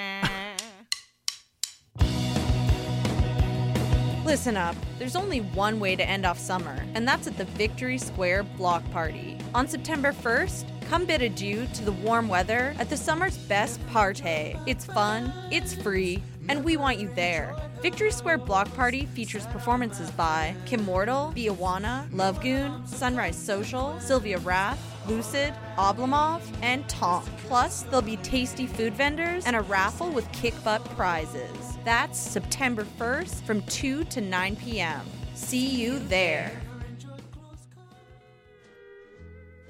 Listen 4.26 4.56
up. 4.56 4.76
There's 5.00 5.16
only 5.16 5.40
one 5.42 5.80
way 5.80 5.96
to 5.96 6.08
end 6.08 6.26
off 6.26 6.40
summer, 6.40 6.86
and 6.96 7.08
that's 7.08 7.28
at 7.28 7.38
the 7.38 7.46
Victory 7.46 7.98
Square 7.98 8.44
Block 8.58 8.84
Party. 8.92 9.33
On 9.56 9.68
September 9.68 10.12
1st, 10.12 10.66
come 10.90 11.06
bid 11.06 11.22
adieu 11.22 11.68
to 11.76 11.86
the 11.86 11.92
warm 11.92 12.28
weather 12.28 12.76
at 12.80 12.90
the 12.90 12.98
summer's 12.98 13.38
best 13.38 13.86
party. 13.88 14.58
It's 14.66 14.84
fun, 14.84 15.32
it's 15.52 15.76
free, 15.76 16.24
and 16.50 16.64
we 16.64 16.76
want 16.76 16.98
you 16.98 17.08
there. 17.14 17.56
Victory 17.80 18.12
Square 18.12 18.40
Block 18.40 18.74
Party 18.74 19.06
features 19.06 19.46
performances 19.48 20.10
by 20.10 20.56
Kimmortal, 20.66 21.36
Biawana, 21.36 22.10
Lovegoon, 22.10 22.88
Sunrise 22.88 23.38
Social, 23.38 24.00
Sylvia 24.00 24.40
Rath, 24.40 24.80
Lucid, 25.08 25.54
Oblomov, 25.78 26.42
and 26.64 26.88
Tom. 26.90 27.24
Plus, 27.46 27.84
there'll 27.84 28.02
be 28.02 28.18
tasty 28.18 28.66
food 28.66 28.96
vendors 28.96 29.46
and 29.46 29.56
a 29.56 29.62
raffle 29.62 30.10
with 30.10 30.32
kick 30.32 30.56
butt 30.64 30.84
prizes. 30.96 31.78
That's 31.86 32.18
September 32.18 32.88
1st 32.98 33.44
from 33.44 33.62
2 33.64 34.06
to 34.06 34.20
9 34.20 34.56
p.m. 34.56 35.02
See 35.36 35.68
you 35.68 36.00
there. 36.00 36.63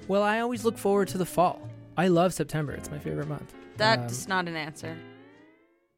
Well, 0.08 0.22
I 0.22 0.40
always 0.40 0.64
look 0.64 0.76
forward 0.78 1.08
to 1.08 1.18
the 1.18 1.26
fall. 1.26 1.60
I 1.96 2.08
love 2.08 2.34
September. 2.34 2.72
It's 2.72 2.90
my 2.90 2.98
favorite 2.98 3.28
month. 3.28 3.54
That's 3.76 4.24
Um, 4.24 4.28
not 4.28 4.48
an 4.48 4.56
answer. 4.56 4.96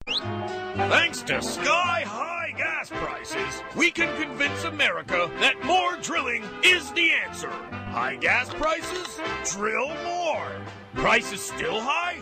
Thanks 0.06 1.22
to 1.22 1.42
sky 1.42 2.04
high 2.06 2.54
gas 2.56 2.90
prices, 2.90 3.62
we 3.76 3.90
can 3.90 4.14
convince 4.22 4.64
America 4.64 5.28
that 5.40 5.62
more 5.64 5.96
drilling 5.96 6.44
is 6.62 6.92
the 6.92 7.10
answer. 7.12 7.50
High 7.50 8.16
gas 8.16 8.48
prices? 8.54 9.20
Drill 9.52 9.88
more. 10.04 10.46
Prices 10.94 11.40
still 11.40 11.80
high? 11.80 12.16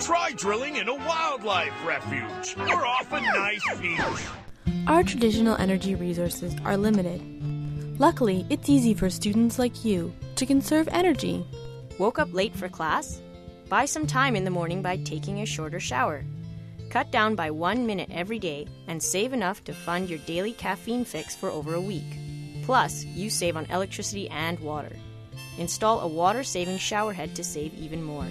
Try 0.00 0.32
drilling 0.32 0.76
in 0.76 0.88
a 0.88 0.94
wildlife 0.94 1.72
refuge 1.84 2.54
or 2.58 2.84
off 2.86 3.10
a 3.12 3.20
nice 3.20 3.62
beach. 3.80 4.00
Our 4.86 5.02
traditional 5.02 5.56
energy 5.56 5.94
resources 5.94 6.54
are 6.64 6.76
limited. 6.76 7.20
Luckily, 8.00 8.44
it's 8.48 8.68
easy 8.70 8.94
for 8.94 9.10
students 9.10 9.58
like 9.58 9.84
you 9.84 10.10
to 10.36 10.46
conserve 10.46 10.88
energy. 10.88 11.44
Woke 11.98 12.18
up 12.18 12.32
late 12.32 12.56
for 12.56 12.66
class? 12.66 13.20
Buy 13.68 13.84
some 13.84 14.06
time 14.06 14.36
in 14.36 14.44
the 14.44 14.50
morning 14.50 14.80
by 14.80 14.96
taking 14.96 15.42
a 15.42 15.46
shorter 15.46 15.78
shower. 15.78 16.24
Cut 16.88 17.12
down 17.12 17.34
by 17.34 17.50
one 17.50 17.84
minute 17.84 18.08
every 18.10 18.38
day 18.38 18.66
and 18.88 19.02
save 19.02 19.34
enough 19.34 19.62
to 19.64 19.74
fund 19.74 20.08
your 20.08 20.18
daily 20.20 20.52
caffeine 20.52 21.04
fix 21.04 21.36
for 21.36 21.50
over 21.50 21.74
a 21.74 21.80
week. 21.80 22.16
Plus, 22.62 23.04
you 23.04 23.28
save 23.28 23.58
on 23.58 23.66
electricity 23.66 24.30
and 24.30 24.58
water. 24.60 24.96
Install 25.58 26.00
a 26.00 26.08
water 26.08 26.42
saving 26.42 26.78
shower 26.78 27.12
head 27.12 27.36
to 27.36 27.44
save 27.44 27.74
even 27.74 28.02
more. 28.02 28.24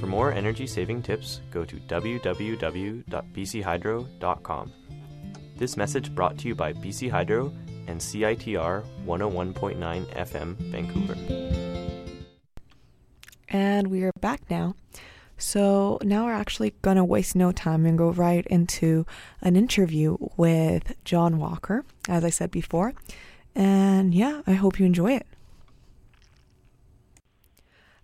For 0.00 0.06
more 0.06 0.32
energy 0.32 0.66
saving 0.66 1.02
tips, 1.02 1.42
go 1.50 1.66
to 1.66 1.76
www.bchydro.com. 1.76 4.72
This 5.62 5.76
message 5.76 6.12
brought 6.12 6.38
to 6.38 6.48
you 6.48 6.56
by 6.56 6.72
BC 6.72 7.08
Hydro 7.08 7.52
and 7.86 8.00
CITR 8.00 8.82
101.9 9.06 10.06
FM 10.06 10.56
Vancouver. 10.56 11.16
And 13.48 13.86
we 13.86 14.02
are 14.02 14.10
back 14.20 14.40
now. 14.50 14.74
So 15.38 16.00
now 16.02 16.24
we're 16.24 16.32
actually 16.32 16.74
going 16.82 16.96
to 16.96 17.04
waste 17.04 17.36
no 17.36 17.52
time 17.52 17.86
and 17.86 17.96
go 17.96 18.10
right 18.10 18.44
into 18.48 19.06
an 19.40 19.54
interview 19.54 20.16
with 20.36 20.96
John 21.04 21.38
Walker, 21.38 21.84
as 22.08 22.24
I 22.24 22.30
said 22.30 22.50
before. 22.50 22.94
And 23.54 24.12
yeah, 24.12 24.42
I 24.48 24.54
hope 24.54 24.80
you 24.80 24.86
enjoy 24.86 25.12
it. 25.12 25.28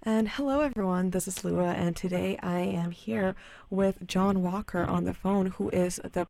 And 0.04 0.28
hello, 0.28 0.60
everyone. 0.60 1.10
This 1.10 1.26
is 1.26 1.42
Lua, 1.42 1.72
and 1.72 1.96
today 1.96 2.38
I 2.40 2.60
am 2.60 2.92
here 2.92 3.34
with 3.68 4.06
John 4.06 4.44
Walker 4.44 4.84
on 4.84 5.06
the 5.06 5.12
phone, 5.12 5.46
who 5.46 5.70
is 5.70 5.96
the. 6.04 6.28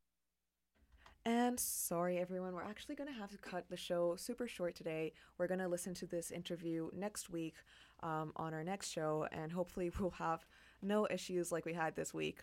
And 1.29 1.61
sorry, 1.61 2.17
everyone, 2.17 2.55
we're 2.55 2.63
actually 2.63 2.95
going 2.95 3.13
to 3.13 3.21
have 3.21 3.31
to 3.33 3.37
cut 3.37 3.69
the 3.69 3.77
show 3.77 4.17
super 4.17 4.49
short 4.49 4.75
today. 4.75 5.13
We're 5.37 5.47
going 5.47 5.61
to 5.61 5.69
listen 5.69 5.93
to 5.97 6.07
this 6.07 6.31
interview 6.31 6.89
next 6.97 7.29
week 7.29 7.57
um, 8.03 8.33
on 8.37 8.55
our 8.55 8.65
next 8.65 8.89
show, 8.89 9.29
and 9.31 9.53
hopefully, 9.53 9.93
we'll 10.01 10.13
have 10.13 10.47
no 10.81 11.07
issues 11.11 11.53
like 11.53 11.67
we 11.67 11.75
had 11.75 11.95
this 11.95 12.15
week. 12.15 12.39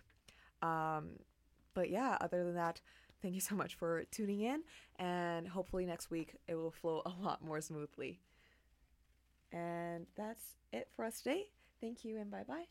Um, 0.62 1.14
but 1.74 1.90
yeah, 1.90 2.16
other 2.22 2.44
than 2.44 2.54
that, 2.54 2.80
thank 3.24 3.34
you 3.34 3.42
so 3.42 3.56
much 3.56 3.74
for 3.74 4.04
tuning 4.12 4.42
in, 4.42 4.62
and 5.00 5.48
hopefully, 5.48 5.88
next 5.88 6.12
week 6.12 6.36
it 6.48 6.54
will 6.54 6.70
flow 6.70 7.02
a 7.08 7.14
lot 7.20 7.44
more 7.44 7.62
smoothly. 7.62 8.20
And 9.52 10.06
that's 10.16 10.44
it 10.72 10.90
for 10.96 11.06
us 11.06 11.22
today. 11.22 11.46
Thank 11.82 12.06
you, 12.06 12.20
and 12.20 12.30
bye 12.30 12.46
bye. 12.48 12.66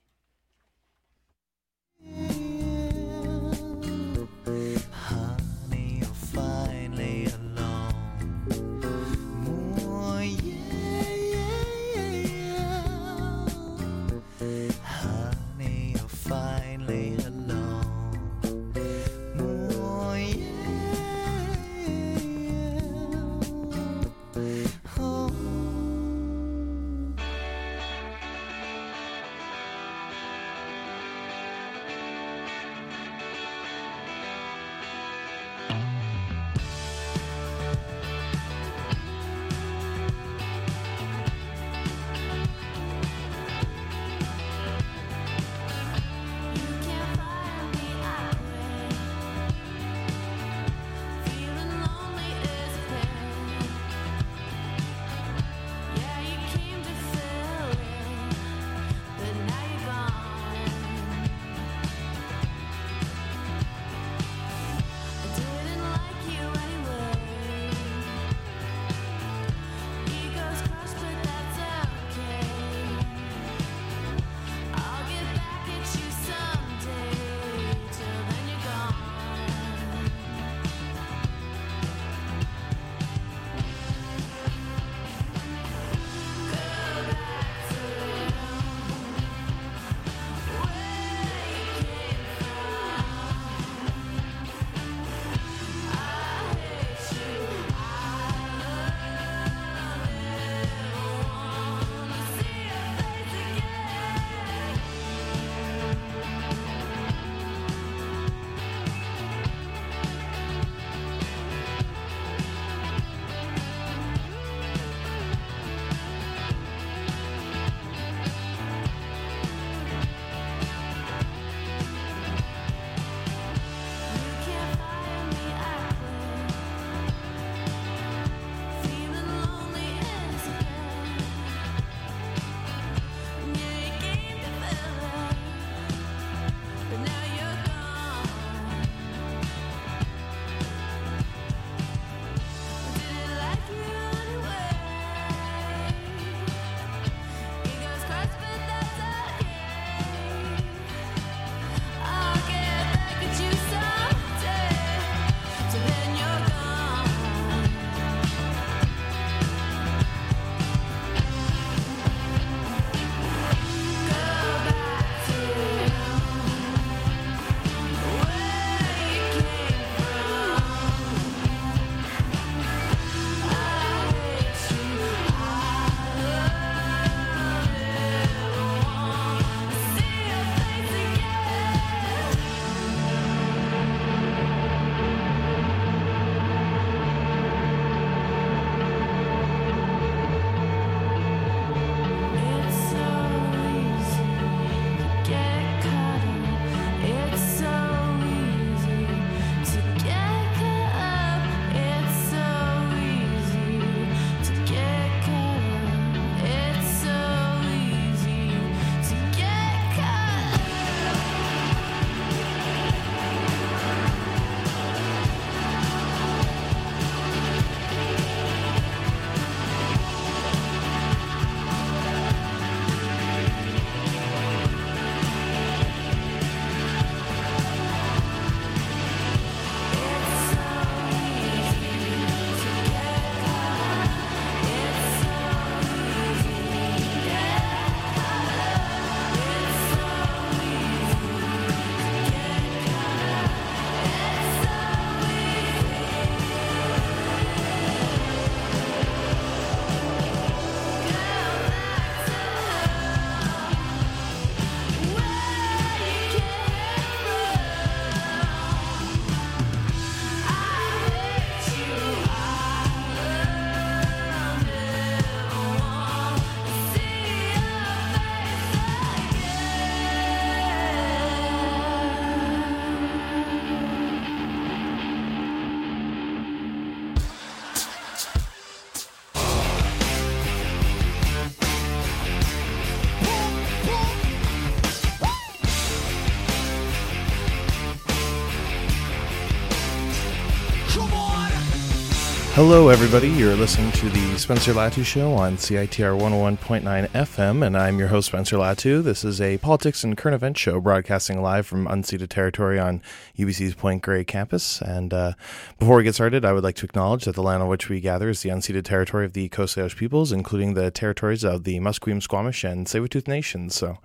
Hello, 292.54 292.88
everybody. 292.88 293.28
You're 293.30 293.56
listening 293.56 293.90
to 293.90 294.08
the 294.10 294.38
Spencer 294.38 294.72
Latu 294.72 295.04
Show 295.04 295.32
on 295.32 295.56
CITR 295.56 296.16
101.9 296.16 297.08
FM, 297.08 297.66
and 297.66 297.76
I'm 297.76 297.98
your 297.98 298.06
host, 298.06 298.28
Spencer 298.28 298.58
Latu. 298.58 299.02
This 299.02 299.24
is 299.24 299.40
a 299.40 299.58
politics 299.58 300.04
and 300.04 300.16
current 300.16 300.36
event 300.36 300.56
show 300.56 300.80
broadcasting 300.80 301.42
live 301.42 301.66
from 301.66 301.88
unceded 301.88 302.28
territory 302.28 302.78
on 302.78 303.02
UBC's 303.36 303.74
Point 303.74 304.02
Grey 304.02 304.22
campus. 304.22 304.80
And 304.80 305.12
uh, 305.12 305.32
before 305.80 305.96
we 305.96 306.04
get 306.04 306.14
started, 306.14 306.44
I 306.44 306.52
would 306.52 306.62
like 306.62 306.76
to 306.76 306.84
acknowledge 306.84 307.24
that 307.24 307.34
the 307.34 307.42
land 307.42 307.60
on 307.60 307.68
which 307.68 307.88
we 307.88 307.98
gather 307.98 308.28
is 308.28 308.42
the 308.42 308.50
unceded 308.50 308.84
territory 308.84 309.26
of 309.26 309.32
the 309.32 309.48
Coast 309.48 309.76
Salish 309.76 309.96
peoples, 309.96 310.30
including 310.30 310.74
the 310.74 310.92
territories 310.92 311.42
of 311.42 311.64
the 311.64 311.80
Musqueam, 311.80 312.22
Squamish, 312.22 312.62
and 312.62 312.86
Tsleil-Waututh 312.86 313.26
nations. 313.26 313.74
So 313.74 313.98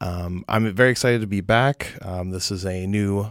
um, 0.00 0.44
I'm 0.48 0.74
very 0.74 0.90
excited 0.90 1.20
to 1.20 1.28
be 1.28 1.40
back. 1.40 1.94
Um, 2.02 2.30
this 2.30 2.50
is 2.50 2.66
a 2.66 2.84
new 2.84 3.30